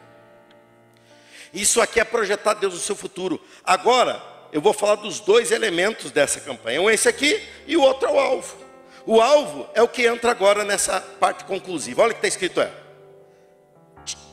Isso 1.54 1.82
aqui 1.82 2.00
é 2.00 2.06
projetar 2.06 2.54
Deus 2.54 2.74
no 2.74 2.80
seu 2.80 2.96
futuro. 2.96 3.46
Agora, 3.66 4.37
eu 4.52 4.62
vou 4.62 4.74
falar 4.74 4.96
dos 4.96 5.20
dois 5.20 5.52
elementos 5.52 6.12
dessa 6.12 6.40
campanha. 6.40 6.82
Um 6.82 6.90
é 6.90 6.94
esse 6.94 7.08
aqui 7.08 7.42
e 7.66 7.76
o 7.76 7.82
outro 7.82 8.08
é 8.08 8.12
o 8.12 8.20
alvo. 8.20 8.58
O 9.06 9.22
alvo 9.22 9.70
é 9.74 9.82
o 9.82 9.88
que 9.88 10.06
entra 10.06 10.32
agora 10.32 10.64
nessa 10.64 11.00
parte 11.00 11.46
conclusiva. 11.46 12.02
Olha 12.02 12.12
o 12.12 12.14
que 12.14 12.20
está 12.20 12.28
escrito 12.28 12.62
é. 12.62 12.72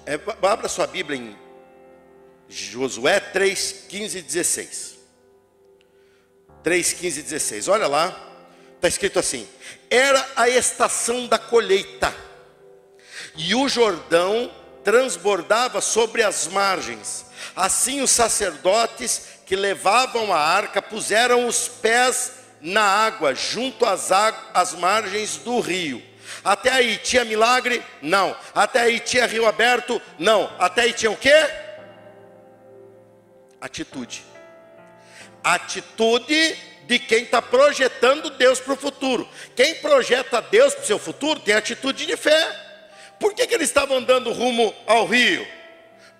é 0.06 0.20
abra 0.42 0.68
sua 0.68 0.86
Bíblia 0.86 1.18
em 1.18 1.36
Josué 2.48 3.20
3, 3.20 3.86
15 3.88 4.18
e 4.18 4.22
16. 4.22 4.94
3, 6.62 6.92
15 6.92 7.20
e 7.20 7.22
16. 7.22 7.68
Olha 7.68 7.86
lá. 7.86 8.32
Está 8.84 8.88
escrito 8.88 9.18
assim: 9.18 9.48
Era 9.88 10.28
a 10.36 10.46
estação 10.46 11.26
da 11.26 11.38
colheita, 11.38 12.14
e 13.34 13.54
o 13.54 13.66
Jordão 13.66 14.52
transbordava 14.84 15.80
sobre 15.80 16.22
as 16.22 16.46
margens. 16.46 17.24
Assim 17.56 18.02
os 18.02 18.10
sacerdotes 18.10 19.33
que 19.46 19.56
levavam 19.56 20.32
a 20.32 20.38
arca 20.38 20.80
puseram 20.80 21.46
os 21.46 21.68
pés 21.68 22.44
na 22.60 22.82
água, 22.82 23.34
junto 23.34 23.84
às, 23.84 24.10
às 24.10 24.72
margens 24.74 25.36
do 25.36 25.60
rio. 25.60 26.02
Até 26.42 26.70
aí 26.70 26.96
tinha 26.96 27.24
milagre? 27.24 27.82
Não. 28.00 28.36
Até 28.54 28.80
aí 28.80 29.00
tinha 29.00 29.26
rio 29.26 29.46
aberto? 29.46 30.00
Não. 30.18 30.50
Até 30.58 30.82
aí 30.82 30.92
tinha 30.92 31.10
o 31.10 31.16
quê? 31.16 31.34
Atitude. 33.60 34.24
Atitude 35.42 36.56
de 36.86 36.98
quem 36.98 37.24
está 37.24 37.40
projetando 37.40 38.30
Deus 38.30 38.60
para 38.60 38.74
o 38.74 38.76
futuro. 38.76 39.28
Quem 39.54 39.76
projeta 39.76 40.40
Deus 40.40 40.74
para 40.74 40.82
o 40.82 40.86
seu 40.86 40.98
futuro 40.98 41.40
tem 41.40 41.54
atitude 41.54 42.06
de 42.06 42.16
fé. 42.16 42.60
Por 43.18 43.34
que, 43.34 43.46
que 43.46 43.54
eles 43.54 43.68
estavam 43.68 43.98
andando 43.98 44.32
rumo 44.32 44.74
ao 44.86 45.06
rio? 45.06 45.46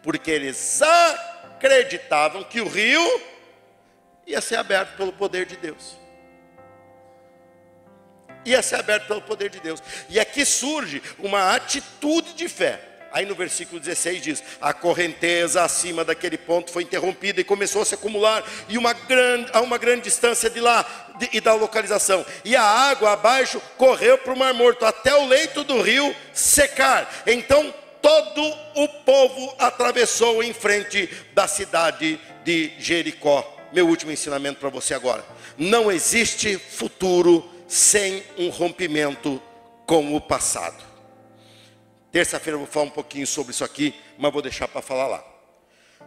Porque 0.03 0.31
eles 0.31 0.81
acreditavam 0.83 1.34
que 2.44 2.60
o 2.60 2.68
rio 2.68 3.20
ia 4.26 4.40
ser 4.40 4.56
aberto 4.56 4.96
pelo 4.96 5.12
poder 5.12 5.46
de 5.46 5.56
Deus. 5.56 5.96
ia 8.44 8.60
ser 8.62 8.76
aberto 8.76 9.06
pelo 9.06 9.22
poder 9.22 9.48
de 9.48 9.58
Deus. 9.58 9.82
E 10.08 10.20
aqui 10.20 10.44
surge 10.44 11.02
uma 11.18 11.54
atitude 11.54 12.34
de 12.34 12.46
fé. 12.48 12.78
Aí 13.14 13.24
no 13.24 13.34
versículo 13.34 13.80
16 13.80 14.22
diz: 14.22 14.42
A 14.60 14.74
correnteza 14.74 15.62
acima 15.62 16.04
daquele 16.04 16.36
ponto 16.36 16.72
foi 16.72 16.82
interrompida 16.82 17.40
e 17.40 17.44
começou 17.44 17.80
a 17.80 17.84
se 17.84 17.94
acumular, 17.94 18.42
e 18.68 18.76
uma 18.76 18.92
grande, 18.92 19.50
a 19.52 19.60
uma 19.60 19.78
grande 19.78 20.02
distância 20.02 20.50
de 20.50 20.60
lá 20.60 20.84
de, 21.18 21.30
e 21.32 21.40
da 21.40 21.54
localização. 21.54 22.26
E 22.44 22.56
a 22.56 22.62
água 22.62 23.12
abaixo 23.12 23.62
correu 23.78 24.18
para 24.18 24.32
o 24.32 24.36
Mar 24.36 24.52
Morto, 24.52 24.84
até 24.84 25.14
o 25.14 25.26
leito 25.26 25.62
do 25.62 25.80
rio 25.80 26.14
secar. 26.32 27.08
Então 27.24 27.72
todo 28.05 28.55
o 28.74 28.86
povo 28.86 29.55
atravessou 29.59 30.42
em 30.42 30.52
frente 30.52 31.09
da 31.32 31.48
cidade 31.48 32.20
de 32.44 32.70
Jericó. 32.78 33.50
Meu 33.72 33.88
último 33.88 34.12
ensinamento 34.12 34.61
para 34.61 34.68
você 34.68 34.92
agora: 34.92 35.24
não 35.57 35.90
existe 35.90 36.59
futuro 36.59 37.50
sem 37.66 38.22
um 38.36 38.50
rompimento 38.50 39.40
com 39.86 40.14
o 40.14 40.20
passado. 40.20 40.84
Terça-feira 42.12 42.57
eu 42.57 42.61
vou 42.61 42.68
falar 42.68 42.84
um 42.84 42.90
pouquinho 42.90 43.26
sobre 43.26 43.52
isso 43.52 43.64
aqui, 43.64 43.94
mas 44.18 44.30
vou 44.30 44.42
deixar 44.42 44.68
para 44.68 44.82
falar 44.82 45.07
lá. 45.07 45.24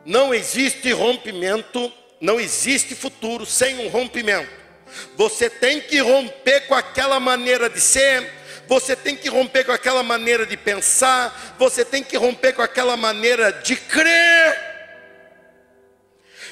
Não 0.06 0.32
existe 0.32 0.92
rompimento, 0.92 1.92
não 2.22 2.40
existe 2.40 2.94
futuro 2.94 3.44
sem 3.44 3.80
um 3.80 3.90
rompimento. 3.90 4.52
Você 5.16 5.50
tem 5.50 5.82
que 5.82 5.98
romper 5.98 6.62
com 6.68 6.76
aquela 6.76 7.20
maneira 7.20 7.68
de 7.68 7.82
ser, 7.82 8.32
você 8.68 8.96
tem 8.96 9.16
que 9.16 9.30
romper 9.30 9.64
com 9.64 9.72
aquela 9.72 10.04
maneira 10.04 10.46
de 10.46 10.58
pensar, 10.58 11.56
você 11.58 11.86
tem 11.86 12.04
que 12.04 12.18
romper 12.18 12.54
com 12.54 12.62
aquela 12.62 12.98
maneira 12.98 13.52
de 13.52 13.76
crer. 13.76 14.68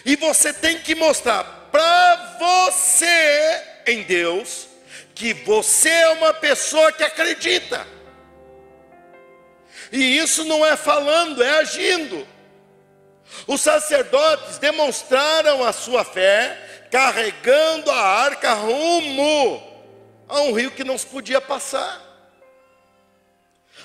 E 0.05 0.16
você 0.16 0.53
tem 0.53 0.80
que 0.80 0.95
mostrar 0.95 1.43
para 1.72 2.38
você 2.39 3.63
em 3.88 4.03
Deus 4.03 4.68
que 5.13 5.34
você 5.34 5.89
é 5.89 6.09
uma 6.11 6.34
pessoa 6.34 6.91
que 6.91 7.03
acredita. 7.03 7.86
E 9.91 10.18
isso 10.18 10.43
não 10.45 10.66
é 10.66 10.76
falando, 10.76 11.43
é 11.43 11.59
agindo. 11.59 12.28
Os 13.47 13.61
sacerdotes 13.61 14.57
demonstraram 14.57 15.63
a 15.63 15.74
sua 15.74 16.03
fé, 16.03 16.88
carregando 16.91 17.91
a 17.91 17.97
arca 17.97 18.53
rumo 18.53 19.76
a 20.28 20.41
um 20.41 20.53
rio 20.53 20.72
que 20.72 20.84
não 20.84 20.97
se 20.97 21.05
podia 21.05 21.41
passar. 21.41 22.04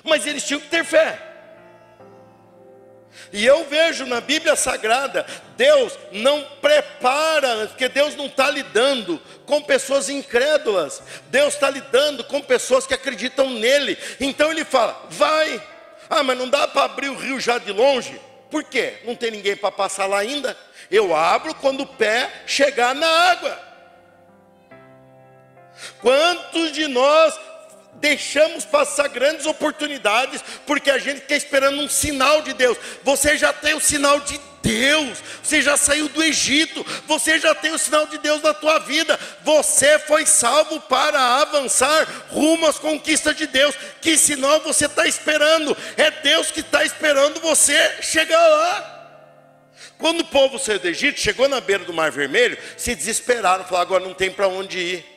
Mas 0.03 0.27
eles 0.27 0.45
tinham 0.45 0.61
que 0.61 0.69
ter 0.69 0.85
fé. 0.85 1.31
E 3.33 3.45
eu 3.45 3.65
vejo 3.65 4.07
na 4.07 4.21
Bíblia 4.21 4.57
Sagrada, 4.57 5.25
Deus 5.57 5.97
não 6.11 6.43
prepara, 6.61 7.67
porque 7.69 7.89
Deus 7.89 8.17
não 8.17 8.27
está 8.27 8.51
lidando 8.51 9.21
com 9.47 9.63
pessoas 9.63 10.09
incrédulas, 10.09 11.03
Deus 11.29 11.55
está 11.55 11.71
lidando 11.71 12.25
com 12.25 12.41
pessoas 12.41 12.87
que 12.87 12.95
acreditam 12.95 13.51
nele. 13.51 13.97
Então 14.19 14.51
ele 14.51 14.65
fala: 14.65 15.07
vai, 15.11 15.63
ah, 16.09 16.23
mas 16.23 16.37
não 16.37 16.49
dá 16.49 16.67
para 16.67 16.85
abrir 16.85 17.09
o 17.09 17.17
rio 17.17 17.39
já 17.39 17.59
de 17.59 17.73
longe? 17.73 18.21
Por 18.51 18.65
quê? 18.65 18.99
Não 19.05 19.15
tem 19.15 19.31
ninguém 19.31 19.57
para 19.57 19.71
passar 19.71 20.07
lá 20.07 20.19
ainda? 20.19 20.57
Eu 20.91 21.15
abro 21.15 21.55
quando 21.55 21.83
o 21.83 21.87
pé 21.87 22.43
chegar 22.47 22.95
na 22.95 23.07
água. 23.07 23.71
Quantos 26.01 26.73
de 26.73 26.89
nós 26.89 27.39
deixamos 28.01 28.65
passar 28.65 29.09
grandes 29.09 29.47
oportunidades 29.47 30.43
porque 30.67 30.91
a 30.91 30.99
gente 30.99 31.19
está 31.19 31.37
esperando 31.37 31.81
um 31.81 31.89
sinal 31.89 32.43
de 32.43 32.53
Deus? 32.55 32.79
Você 33.05 33.37
já 33.37 33.53
tem 33.53 33.75
o 33.75 33.81
sinal 33.81 34.21
de 34.21 34.41
Deus, 34.63 35.19
você 35.43 35.63
já 35.63 35.77
saiu 35.77 36.09
do 36.09 36.23
Egito, 36.23 36.85
você 37.07 37.39
já 37.39 37.55
tem 37.55 37.73
o 37.73 37.79
sinal 37.79 38.07
de 38.07 38.19
Deus 38.19 38.43
na 38.43 38.53
tua 38.53 38.79
vida, 38.79 39.19
você 39.43 39.99
foi 39.99 40.27
salvo 40.27 40.81
para 40.81 41.41
avançar 41.41 42.07
rumo 42.29 42.67
às 42.67 42.79
conquistas 42.79 43.37
de 43.37 43.47
Deus. 43.47 43.75
Que 44.01 44.17
sinal 44.17 44.61
você 44.61 44.87
está 44.87 45.07
esperando? 45.07 45.77
É 45.97 46.11
Deus 46.11 46.51
que 46.51 46.61
está 46.61 46.85
esperando 46.85 47.41
você 47.41 48.03
chegar 48.03 48.47
lá. 48.49 48.97
Quando 49.99 50.21
o 50.21 50.27
povo 50.27 50.59
saiu 50.59 50.79
do 50.79 50.89
Egito, 50.89 51.21
chegou 51.21 51.49
na 51.49 51.61
beira 51.61 51.85
do 51.85 51.93
Mar 51.93 52.11
Vermelho, 52.11 52.57
se 52.77 52.95
desesperaram, 52.95 53.65
falaram: 53.65 53.83
agora 53.83 54.05
não 54.05 54.15
tem 54.15 54.31
para 54.31 54.49
onde 54.49 54.79
ir. 54.79 55.10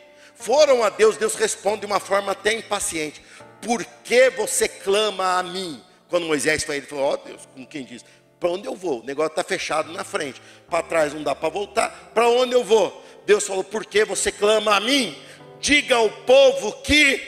Foram 0.44 0.84
a 0.84 0.90
Deus, 0.90 1.16
Deus 1.16 1.36
responde 1.36 1.82
de 1.82 1.86
uma 1.86 2.02
forma 2.02 2.34
até 2.34 2.52
impaciente: 2.54 3.22
por 3.62 3.84
que 4.04 4.30
você 4.32 4.68
clama 4.68 5.40
a 5.40 5.44
mim? 5.44 5.82
Quando 6.10 6.26
Moisés 6.26 6.66
foi, 6.66 6.78
ele 6.78 6.86
falou: 6.86 7.06
ó 7.06 7.14
oh, 7.14 7.18
Deus, 7.18 7.48
como 7.54 7.66
quem 7.66 7.86
diz, 7.86 8.04
para 8.42 8.50
onde 8.50 8.68
eu 8.68 8.76
vou? 8.76 9.00
O 9.00 9.06
negócio 9.06 9.30
está 9.32 9.42
fechado 9.42 9.94
na 9.94 10.04
frente. 10.04 10.42
Para 10.70 10.84
trás 10.84 11.14
não 11.14 11.24
dá 11.24 11.34
para 11.34 11.48
voltar. 11.48 12.12
Para 12.14 12.28
onde 12.28 12.52
eu 12.52 12.62
vou? 12.62 13.02
Deus 13.26 13.48
falou: 13.48 13.64
Por 13.64 13.86
que 13.86 14.04
você 14.04 14.34
clama 14.34 14.76
a 14.76 14.82
mim? 14.82 15.18
Diga 15.62 15.96
ao 15.96 16.10
povo 16.10 16.74
que 16.82 17.22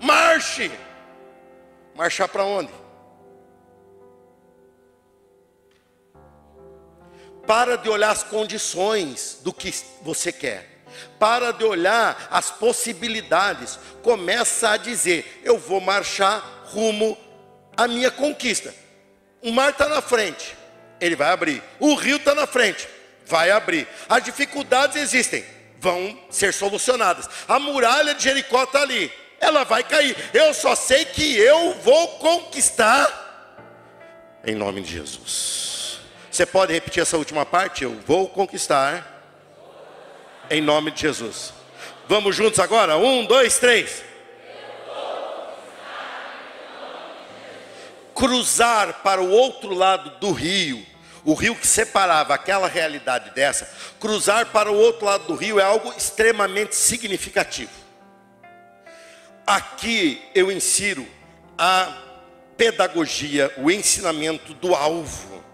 marche. 0.00 0.72
Marchar 1.94 2.28
para 2.28 2.42
onde? 2.42 2.72
Para 7.46 7.76
de 7.76 7.88
olhar 7.88 8.10
as 8.10 8.24
condições 8.24 9.38
do 9.44 9.52
que 9.52 9.72
você 10.02 10.32
quer. 10.32 10.77
Para 11.18 11.52
de 11.52 11.64
olhar 11.64 12.28
as 12.30 12.50
possibilidades. 12.50 13.78
Começa 14.02 14.70
a 14.70 14.76
dizer: 14.76 15.40
Eu 15.44 15.58
vou 15.58 15.80
marchar 15.80 16.42
rumo 16.66 17.16
à 17.76 17.86
minha 17.86 18.10
conquista. 18.10 18.74
O 19.42 19.52
mar 19.52 19.70
está 19.70 19.88
na 19.88 20.02
frente, 20.02 20.56
ele 21.00 21.14
vai 21.14 21.30
abrir. 21.30 21.62
O 21.78 21.94
rio 21.94 22.16
está 22.16 22.34
na 22.34 22.46
frente, 22.46 22.88
vai 23.24 23.50
abrir. 23.50 23.86
As 24.08 24.22
dificuldades 24.22 24.96
existem, 24.96 25.44
vão 25.78 26.18
ser 26.30 26.52
solucionadas. 26.52 27.28
A 27.46 27.58
muralha 27.58 28.14
de 28.14 28.24
Jericó 28.24 28.64
está 28.64 28.82
ali, 28.82 29.12
ela 29.40 29.64
vai 29.64 29.84
cair. 29.84 30.16
Eu 30.34 30.52
só 30.52 30.74
sei 30.74 31.04
que 31.04 31.36
eu 31.38 31.74
vou 31.74 32.08
conquistar, 32.18 33.26
em 34.44 34.54
nome 34.54 34.80
de 34.80 34.92
Jesus. 34.92 36.00
Você 36.30 36.46
pode 36.46 36.72
repetir 36.72 37.02
essa 37.02 37.16
última 37.16 37.44
parte? 37.44 37.84
Eu 37.84 37.98
vou 38.06 38.28
conquistar, 38.28 39.17
em 40.50 40.60
nome 40.60 40.90
de 40.90 41.02
Jesus. 41.02 41.52
Vamos 42.08 42.34
juntos 42.34 42.58
agora? 42.58 42.96
Um, 42.96 43.24
dois, 43.24 43.58
três. 43.58 44.08
cruzar 48.18 48.94
para 48.94 49.22
o 49.22 49.30
outro 49.30 49.72
lado 49.72 50.10
do 50.18 50.32
rio, 50.32 50.84
o 51.24 51.34
rio 51.34 51.54
que 51.54 51.64
separava 51.64 52.34
aquela 52.34 52.66
realidade 52.66 53.30
dessa, 53.30 53.70
cruzar 54.00 54.46
para 54.46 54.72
o 54.72 54.76
outro 54.76 55.06
lado 55.06 55.28
do 55.28 55.36
rio 55.36 55.60
é 55.60 55.62
algo 55.62 55.94
extremamente 55.96 56.74
significativo. 56.74 57.70
Aqui 59.46 60.20
eu 60.34 60.50
insiro 60.50 61.06
a 61.56 61.96
pedagogia, 62.56 63.52
o 63.56 63.70
ensinamento 63.70 64.52
do 64.52 64.74
alvo. 64.74 65.44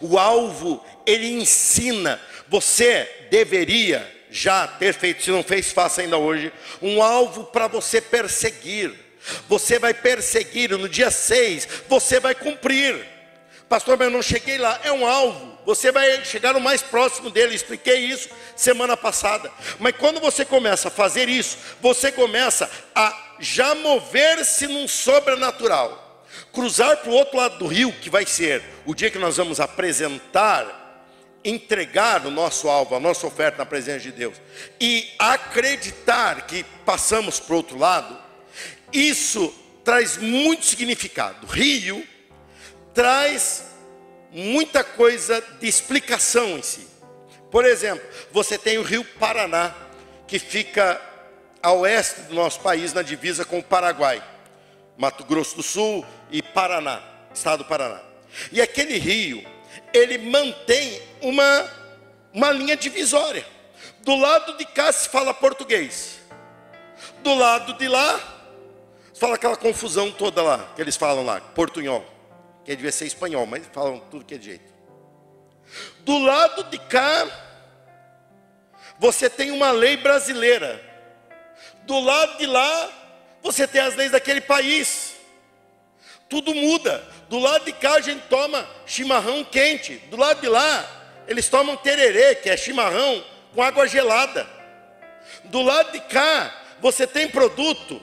O 0.00 0.18
alvo, 0.18 0.84
ele 1.06 1.28
ensina, 1.28 2.20
você 2.48 3.26
deveria 3.30 4.16
já 4.30 4.66
ter 4.66 4.92
feito, 4.94 5.22
se 5.22 5.30
não 5.30 5.42
fez, 5.42 5.72
faça 5.72 6.02
ainda 6.02 6.18
hoje, 6.18 6.52
um 6.82 7.02
alvo 7.02 7.44
para 7.44 7.66
você 7.66 8.00
perseguir 8.00 9.08
você 9.48 9.78
vai 9.78 9.94
perseguir, 9.94 10.70
no 10.70 10.88
dia 10.88 11.10
6, 11.10 11.68
você 11.88 12.20
vai 12.20 12.34
cumprir. 12.34 13.06
Pastor, 13.68 13.98
mas 13.98 14.06
eu 14.06 14.12
não 14.12 14.22
cheguei 14.22 14.56
lá. 14.56 14.80
É 14.82 14.90
um 14.90 15.06
alvo. 15.06 15.58
Você 15.66 15.92
vai 15.92 16.24
chegar 16.24 16.56
o 16.56 16.60
mais 16.60 16.80
próximo 16.80 17.28
dele. 17.28 17.54
Expliquei 17.54 17.98
isso 17.98 18.30
semana 18.56 18.96
passada. 18.96 19.50
Mas 19.78 19.94
quando 19.96 20.20
você 20.20 20.44
começa 20.44 20.88
a 20.88 20.90
fazer 20.90 21.28
isso, 21.28 21.58
você 21.80 22.10
começa 22.10 22.70
a 22.94 23.36
já 23.38 23.74
mover-se 23.74 24.66
num 24.66 24.88
sobrenatural. 24.88 26.07
Cruzar 26.52 26.98
para 26.98 27.10
o 27.10 27.14
outro 27.14 27.36
lado 27.36 27.58
do 27.58 27.66
rio, 27.66 27.92
que 27.92 28.10
vai 28.10 28.26
ser 28.26 28.62
o 28.84 28.94
dia 28.94 29.10
que 29.10 29.18
nós 29.18 29.36
vamos 29.36 29.60
apresentar, 29.60 31.04
entregar 31.44 32.26
o 32.26 32.30
nosso 32.30 32.68
alvo, 32.68 32.94
a 32.94 33.00
nossa 33.00 33.26
oferta 33.26 33.58
na 33.58 33.66
presença 33.66 34.00
de 34.00 34.12
Deus. 34.12 34.36
E 34.80 35.08
acreditar 35.18 36.46
que 36.46 36.64
passamos 36.84 37.40
para 37.40 37.54
o 37.54 37.56
outro 37.56 37.78
lado 37.78 38.28
isso 38.92 39.54
traz 39.84 40.16
muito 40.16 40.64
significado. 40.64 41.46
Rio 41.46 42.06
traz 42.94 43.64
muita 44.30 44.82
coisa 44.82 45.42
de 45.60 45.68
explicação 45.68 46.58
em 46.58 46.62
si. 46.62 46.86
Por 47.50 47.64
exemplo, 47.64 48.04
você 48.30 48.58
tem 48.58 48.78
o 48.78 48.82
Rio 48.82 49.04
Paraná, 49.04 49.74
que 50.26 50.38
fica 50.38 51.00
a 51.62 51.72
oeste 51.72 52.22
do 52.22 52.34
nosso 52.34 52.60
país, 52.60 52.92
na 52.92 53.02
divisa 53.02 53.44
com 53.44 53.58
o 53.58 53.62
Paraguai, 53.62 54.22
Mato 54.98 55.24
Grosso 55.24 55.56
do 55.56 55.62
Sul 55.62 56.04
e 56.30 56.42
Paraná, 56.42 57.00
estado 57.32 57.64
do 57.64 57.68
Paraná. 57.68 58.00
E 58.52 58.60
aquele 58.60 58.98
rio, 58.98 59.42
ele 59.94 60.18
mantém 60.18 61.00
uma, 61.22 61.70
uma 62.34 62.50
linha 62.50 62.76
divisória. 62.76 63.46
Do 64.00 64.16
lado 64.16 64.58
de 64.58 64.66
cá 64.66 64.92
se 64.92 65.08
fala 65.08 65.32
português, 65.32 66.18
do 67.22 67.34
lado 67.34 67.72
de 67.74 67.88
lá 67.88 68.38
Fala 69.18 69.34
aquela 69.34 69.56
confusão 69.56 70.12
toda 70.12 70.40
lá, 70.40 70.72
que 70.76 70.80
eles 70.80 70.96
falam 70.96 71.24
lá, 71.24 71.40
portunhol. 71.40 72.06
Que 72.64 72.76
devia 72.76 72.92
ser 72.92 73.06
espanhol, 73.06 73.46
mas 73.46 73.66
falam 73.72 73.98
tudo 74.10 74.24
que 74.24 74.36
é 74.36 74.38
jeito. 74.38 74.72
Do 76.00 76.18
lado 76.18 76.62
de 76.64 76.78
cá, 76.78 77.26
você 78.96 79.28
tem 79.28 79.50
uma 79.50 79.72
lei 79.72 79.96
brasileira. 79.96 80.80
Do 81.82 81.98
lado 81.98 82.38
de 82.38 82.46
lá, 82.46 82.90
você 83.42 83.66
tem 83.66 83.80
as 83.80 83.94
leis 83.94 84.10
daquele 84.10 84.40
país. 84.40 85.14
Tudo 86.28 86.54
muda. 86.54 87.04
Do 87.28 87.38
lado 87.38 87.64
de 87.64 87.72
cá 87.72 87.94
a 87.94 88.00
gente 88.00 88.22
toma 88.28 88.68
chimarrão 88.86 89.44
quente. 89.44 89.96
Do 90.10 90.16
lado 90.16 90.40
de 90.40 90.48
lá, 90.48 90.86
eles 91.26 91.48
tomam 91.48 91.76
tererê, 91.76 92.34
que 92.34 92.50
é 92.50 92.56
chimarrão 92.56 93.24
com 93.54 93.62
água 93.62 93.86
gelada. 93.86 94.46
Do 95.44 95.62
lado 95.62 95.92
de 95.92 96.00
cá, 96.00 96.54
você 96.80 97.06
tem 97.06 97.28
produto 97.28 98.00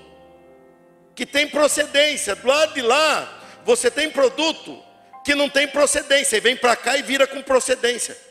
que 1.13 1.25
tem 1.25 1.47
procedência. 1.47 2.35
Do 2.35 2.47
lado 2.47 2.73
de 2.73 2.81
lá, 2.81 3.41
você 3.63 3.89
tem 3.89 4.09
produto 4.09 4.83
que 5.23 5.35
não 5.35 5.49
tem 5.49 5.67
procedência. 5.67 6.37
E 6.37 6.39
vem 6.39 6.55
para 6.55 6.75
cá 6.75 6.97
e 6.97 7.01
vira 7.01 7.25
com 7.27 7.41
procedência. 7.41 8.24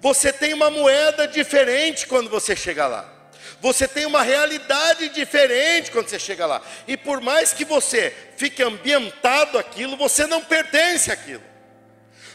Você 0.00 0.32
tem 0.32 0.54
uma 0.54 0.70
moeda 0.70 1.26
diferente 1.26 2.06
quando 2.06 2.30
você 2.30 2.54
chega 2.54 2.86
lá. 2.86 3.14
Você 3.60 3.88
tem 3.88 4.06
uma 4.06 4.22
realidade 4.22 5.08
diferente 5.08 5.90
quando 5.90 6.08
você 6.08 6.18
chega 6.18 6.46
lá. 6.46 6.62
E 6.86 6.96
por 6.96 7.20
mais 7.20 7.52
que 7.52 7.64
você 7.64 8.14
fique 8.36 8.62
ambientado 8.62 9.58
aquilo, 9.58 9.96
você 9.96 10.26
não 10.26 10.40
pertence 10.40 11.10
àquilo. 11.10 11.42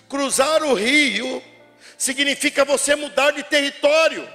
Cruzar 0.09 0.63
o 0.63 0.73
rio 0.73 1.41
significa 1.97 2.65
você 2.65 2.95
mudar 2.95 3.31
de 3.31 3.43
território. 3.43 4.27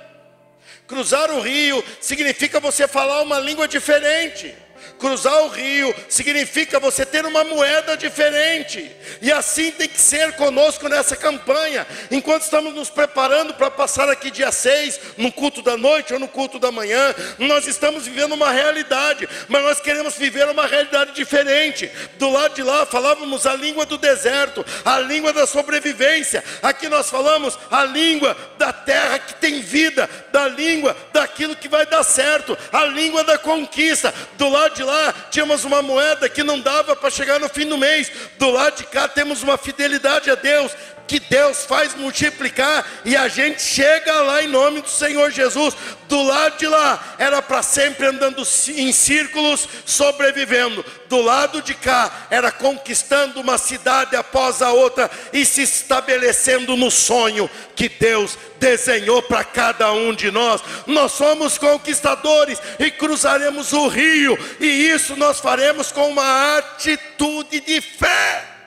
Cruzar 0.86 1.30
o 1.30 1.40
rio 1.40 1.84
significa 2.00 2.58
você 2.58 2.88
falar 2.88 3.20
uma 3.20 3.38
língua 3.38 3.68
diferente. 3.68 4.56
Cruzar 4.98 5.42
o 5.44 5.48
rio 5.48 5.94
significa 6.08 6.80
você 6.80 7.06
ter 7.06 7.24
uma 7.24 7.44
moeda 7.44 7.96
diferente. 7.96 8.90
E 9.22 9.30
assim 9.30 9.70
tem 9.70 9.88
que 9.88 10.00
ser 10.00 10.32
conosco 10.32 10.88
nessa 10.88 11.16
campanha. 11.16 11.86
Enquanto 12.10 12.42
estamos 12.42 12.74
nos 12.74 12.90
preparando 12.90 13.54
para 13.54 13.70
passar 13.70 14.08
aqui 14.08 14.30
dia 14.30 14.50
6, 14.50 15.00
no 15.16 15.30
culto 15.30 15.62
da 15.62 15.76
noite 15.76 16.12
ou 16.12 16.18
no 16.18 16.26
culto 16.26 16.58
da 16.58 16.72
manhã, 16.72 17.14
nós 17.38 17.66
estamos 17.66 18.06
vivendo 18.06 18.32
uma 18.32 18.50
realidade, 18.50 19.28
mas 19.48 19.62
nós 19.62 19.80
queremos 19.80 20.16
viver 20.16 20.48
uma 20.48 20.66
realidade 20.66 21.12
diferente. 21.12 21.90
Do 22.18 22.28
lado 22.30 22.54
de 22.54 22.62
lá 22.62 22.84
falávamos 22.84 23.46
a 23.46 23.54
língua 23.54 23.86
do 23.86 23.98
deserto, 23.98 24.64
a 24.84 24.98
língua 24.98 25.32
da 25.32 25.46
sobrevivência. 25.46 26.42
Aqui 26.62 26.88
nós 26.88 27.08
falamos 27.08 27.56
a 27.70 27.84
língua 27.84 28.36
da 28.58 28.72
terra 28.72 29.18
que 29.20 29.34
tem 29.34 29.60
vida, 29.60 30.10
da 30.32 30.48
língua 30.48 30.96
daquilo 31.12 31.54
que 31.54 31.68
vai 31.68 31.86
dar 31.86 32.02
certo, 32.02 32.58
a 32.72 32.84
língua 32.84 33.22
da 33.22 33.38
conquista. 33.38 34.12
Do 34.36 34.48
lado 34.48 34.74
de 34.74 34.87
lá 34.88 35.14
tínhamos 35.30 35.64
uma 35.64 35.82
moeda 35.82 36.28
que 36.28 36.42
não 36.42 36.58
dava 36.58 36.96
para 36.96 37.10
chegar 37.10 37.38
no 37.38 37.48
fim 37.48 37.66
do 37.66 37.76
mês. 37.76 38.10
Do 38.38 38.50
lado 38.50 38.78
de 38.78 38.84
cá 38.84 39.06
temos 39.06 39.42
uma 39.42 39.58
fidelidade 39.58 40.30
a 40.30 40.34
Deus 40.34 40.72
que 41.08 41.18
Deus 41.18 41.64
faz 41.64 41.94
multiplicar 41.94 42.86
e 43.04 43.16
a 43.16 43.26
gente 43.28 43.62
chega 43.62 44.20
lá 44.20 44.42
em 44.42 44.46
nome 44.46 44.82
do 44.82 44.90
Senhor 44.90 45.30
Jesus. 45.30 45.74
Do 46.06 46.22
lado 46.22 46.58
de 46.58 46.66
lá 46.66 47.16
era 47.18 47.42
para 47.42 47.62
sempre 47.62 48.06
andando 48.06 48.42
em 48.68 48.92
círculos, 48.92 49.66
sobrevivendo. 49.86 50.84
Do 51.08 51.22
lado 51.22 51.62
de 51.62 51.74
cá 51.74 52.28
era 52.30 52.52
conquistando 52.52 53.40
uma 53.40 53.56
cidade 53.56 54.14
após 54.14 54.60
a 54.60 54.70
outra 54.70 55.10
e 55.32 55.44
se 55.44 55.62
estabelecendo 55.62 56.76
no 56.76 56.90
sonho 56.90 57.50
que 57.74 57.88
Deus 57.88 58.36
desenhou 58.60 59.22
para 59.22 59.42
cada 59.44 59.90
um 59.92 60.12
de 60.12 60.30
nós. 60.30 60.60
Nós 60.86 61.12
somos 61.12 61.56
conquistadores 61.56 62.60
e 62.78 62.90
cruzaremos 62.90 63.72
o 63.72 63.88
rio, 63.88 64.38
e 64.60 64.66
isso 64.66 65.16
nós 65.16 65.40
faremos 65.40 65.90
com 65.90 66.10
uma 66.10 66.58
atitude 66.58 67.60
de 67.60 67.80
fé. 67.80 68.57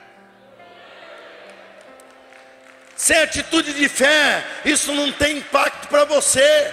Sem 2.96 3.18
atitude 3.18 3.72
de 3.72 3.88
fé, 3.88 4.44
isso 4.64 4.92
não 4.92 5.10
tem 5.10 5.38
impacto 5.38 5.88
para 5.88 6.04
você. 6.04 6.72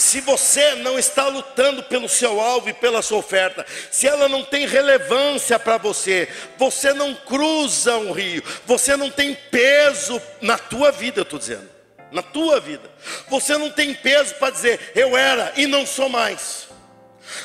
Se 0.00 0.20
você 0.22 0.76
não 0.76 0.98
está 0.98 1.28
lutando 1.28 1.82
pelo 1.82 2.08
seu 2.08 2.40
alvo 2.40 2.70
e 2.70 2.72
pela 2.72 3.02
sua 3.02 3.18
oferta, 3.18 3.66
se 3.90 4.06
ela 4.06 4.30
não 4.30 4.42
tem 4.42 4.66
relevância 4.66 5.58
para 5.58 5.76
você, 5.76 6.26
você 6.56 6.94
não 6.94 7.14
cruza 7.14 7.98
um 7.98 8.10
rio, 8.10 8.42
você 8.64 8.96
não 8.96 9.10
tem 9.10 9.34
peso 9.34 10.20
na 10.40 10.56
tua 10.56 10.90
vida, 10.90 11.20
eu 11.20 11.24
estou 11.24 11.38
dizendo, 11.38 11.68
na 12.10 12.22
tua 12.22 12.58
vida, 12.60 12.90
você 13.28 13.58
não 13.58 13.70
tem 13.70 13.92
peso 13.92 14.34
para 14.36 14.50
dizer 14.50 14.92
eu 14.94 15.18
era 15.18 15.52
e 15.56 15.66
não 15.66 15.84
sou 15.84 16.08
mais, 16.08 16.68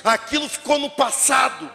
aquilo 0.02 0.48
ficou 0.48 0.80
no 0.80 0.90
passado. 0.90 1.70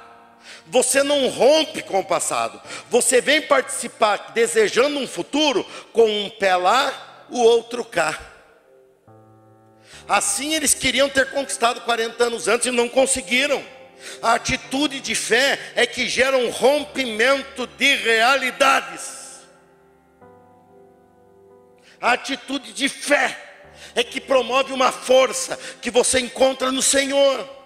Você 0.71 1.03
não 1.03 1.29
rompe 1.29 1.83
com 1.83 1.99
o 1.99 2.05
passado. 2.05 2.61
Você 2.89 3.21
vem 3.21 3.43
participar 3.43 4.31
desejando 4.33 5.01
um 5.01 5.07
futuro 5.07 5.67
com 5.93 6.09
um 6.09 6.31
pé 6.31 6.55
lá, 6.55 7.27
o 7.29 7.41
outro 7.41 7.85
cá. 7.85 8.19
Assim 10.09 10.55
eles 10.55 10.73
queriam 10.73 11.09
ter 11.09 11.31
conquistado 11.31 11.81
40 11.81 12.25
anos 12.25 12.47
antes 12.47 12.69
e 12.69 12.71
não 12.71 12.89
conseguiram. 12.89 13.63
A 14.23 14.35
atitude 14.35 15.01
de 15.01 15.15
fé 15.15 15.59
é 15.75 15.85
que 15.87 16.09
gera 16.09 16.39
um 16.39 16.51
rompimento 16.51 17.67
de 17.67 17.97
realidades. 17.97 19.41
A 22.01 22.13
atitude 22.13 22.73
de 22.73 22.89
fé 22.89 23.37
é 23.95 24.05
que 24.05 24.21
promove 24.21 24.73
uma 24.73 24.93
força 24.93 25.59
que 25.83 25.91
você 25.91 26.21
encontra 26.21 26.71
no 26.71 26.81
Senhor 26.81 27.60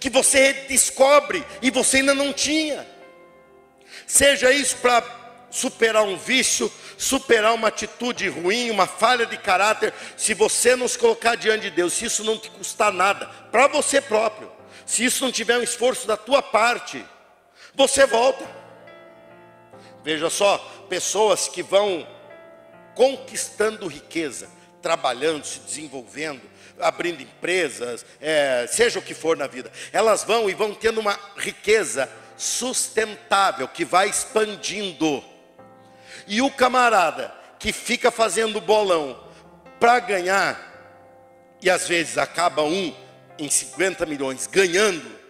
que 0.00 0.08
você 0.08 0.52
descobre 0.66 1.44
e 1.60 1.70
você 1.70 1.98
ainda 1.98 2.14
não 2.14 2.32
tinha. 2.32 2.86
Seja 4.06 4.50
isso 4.50 4.76
para 4.78 5.04
superar 5.50 6.04
um 6.04 6.16
vício, 6.16 6.72
superar 6.96 7.52
uma 7.52 7.68
atitude 7.68 8.28
ruim, 8.28 8.70
uma 8.70 8.86
falha 8.86 9.26
de 9.26 9.36
caráter, 9.36 9.92
se 10.16 10.32
você 10.32 10.74
nos 10.74 10.96
colocar 10.96 11.34
diante 11.34 11.62
de 11.62 11.70
Deus, 11.70 11.92
se 11.92 12.06
isso 12.06 12.24
não 12.24 12.38
te 12.38 12.50
custar 12.50 12.92
nada, 12.92 13.26
para 13.50 13.66
você 13.66 14.00
próprio, 14.00 14.50
se 14.86 15.04
isso 15.04 15.24
não 15.24 15.32
tiver 15.32 15.58
um 15.58 15.62
esforço 15.62 16.06
da 16.06 16.16
tua 16.16 16.42
parte, 16.42 17.04
você 17.74 18.06
volta. 18.06 18.48
Veja 20.02 20.30
só, 20.30 20.58
pessoas 20.88 21.46
que 21.46 21.62
vão 21.62 22.06
conquistando 22.94 23.86
riqueza, 23.86 24.48
trabalhando, 24.82 25.44
se 25.44 25.60
desenvolvendo, 25.60 26.42
abrindo 26.78 27.22
empresas, 27.22 28.04
é, 28.20 28.66
seja 28.68 28.98
o 28.98 29.02
que 29.02 29.14
for 29.14 29.36
na 29.36 29.46
vida, 29.46 29.70
elas 29.92 30.24
vão 30.24 30.48
e 30.48 30.54
vão 30.54 30.74
tendo 30.74 31.00
uma 31.00 31.18
riqueza 31.36 32.10
sustentável 32.36 33.68
que 33.68 33.84
vai 33.84 34.08
expandindo. 34.08 35.22
E 36.26 36.40
o 36.40 36.50
camarada 36.50 37.34
que 37.58 37.72
fica 37.72 38.10
fazendo 38.10 38.60
bolão 38.60 39.22
para 39.78 39.98
ganhar, 39.98 40.68
e 41.60 41.68
às 41.68 41.86
vezes 41.86 42.16
acaba 42.16 42.62
um 42.62 42.94
em 43.38 43.48
50 43.48 44.06
milhões 44.06 44.46
ganhando, 44.46 45.20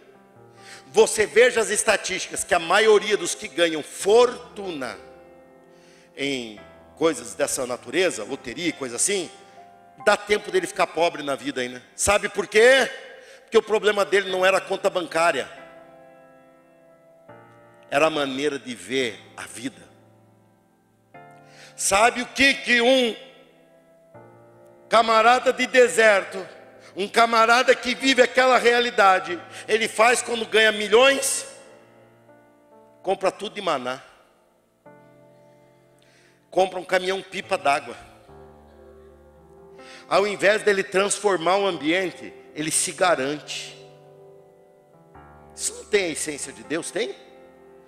você 0.93 1.27
veja 1.27 1.61
as 1.61 1.71
estatísticas 1.71 2.43
que 2.43 2.55
a 2.55 2.59
maioria 2.59 3.17
dos 3.17 3.35
que 3.35 3.47
ganham 3.47 3.83
fortuna 3.83 4.99
em 6.17 6.59
coisas 6.97 7.35
dessa 7.35 7.67
natureza, 7.67 8.25
loteria, 8.25 8.73
coisa 8.73 8.97
assim, 8.97 9.31
dá 10.05 10.17
tempo 10.17 10.51
dele 10.51 10.67
ficar 10.67 10.87
pobre 10.87 11.23
na 11.23 11.35
vida 11.35 11.61
ainda. 11.61 11.83
Sabe 11.95 12.29
por 12.29 12.47
quê? 12.47 12.91
Porque 13.43 13.59
o 13.59 13.63
problema 13.63 14.05
dele 14.05 14.31
não 14.31 14.45
era 14.45 14.59
a 14.59 14.61
conta 14.61 14.89
bancária, 14.89 15.51
era 17.91 18.07
a 18.07 18.11
maneira 18.11 18.59
de 18.59 18.75
ver 18.75 19.21
a 19.37 19.43
vida. 19.43 19.83
Sabe 21.75 22.23
o 22.23 22.27
que 22.27 22.55
que 22.55 22.81
um 22.81 23.17
camarada 24.89 25.53
de 25.53 25.67
deserto, 25.67 26.47
um 26.95 27.09
camarada 27.09 27.75
que 27.75 27.95
vive 27.95 28.23
aquela 28.23 28.59
realidade, 28.59 29.41
ele 29.67 29.89
faz 29.89 30.23
quando 30.23 30.47
ganha 30.47 30.71
milhões? 30.71 31.47
Compra 33.03 33.31
tudo 33.31 33.55
de 33.55 33.63
maná. 33.63 34.01
Compra 36.51 36.79
um 36.79 36.85
caminhão 36.85 37.23
pipa 37.23 37.57
d'água 37.57 38.10
ao 40.11 40.27
invés 40.27 40.63
dele 40.63 40.83
transformar 40.83 41.57
o 41.57 41.67
ambiente, 41.67 42.35
ele 42.53 42.73
se 42.73 42.91
garante. 42.91 43.79
Isso 45.55 45.73
não 45.73 45.85
tem 45.85 46.07
a 46.07 46.09
essência 46.09 46.53
de 46.53 46.65
Deus, 46.65 46.91
tem? 46.91 47.15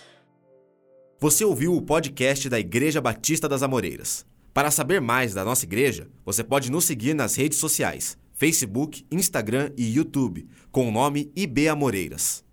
Você 1.19 1.43
ouviu 1.43 1.75
o 1.75 1.81
podcast 1.81 2.51
da 2.51 2.61
Igreja 2.61 3.01
Batista 3.01 3.49
das 3.49 3.63
Amoreiras. 3.63 4.29
Para 4.53 4.71
saber 4.71 5.01
mais 5.01 5.33
da 5.33 5.45
nossa 5.45 5.65
igreja, 5.65 6.09
você 6.25 6.43
pode 6.43 6.71
nos 6.71 6.85
seguir 6.85 7.15
nas 7.15 7.37
redes 7.37 7.59
sociais: 7.59 8.19
Facebook, 8.35 9.05
Instagram 9.11 9.71
e 9.77 9.95
YouTube, 9.95 10.47
com 10.73 10.89
o 10.89 10.93
nome 10.93 11.31
IB 11.37 11.69
Amoreiras. 11.69 12.45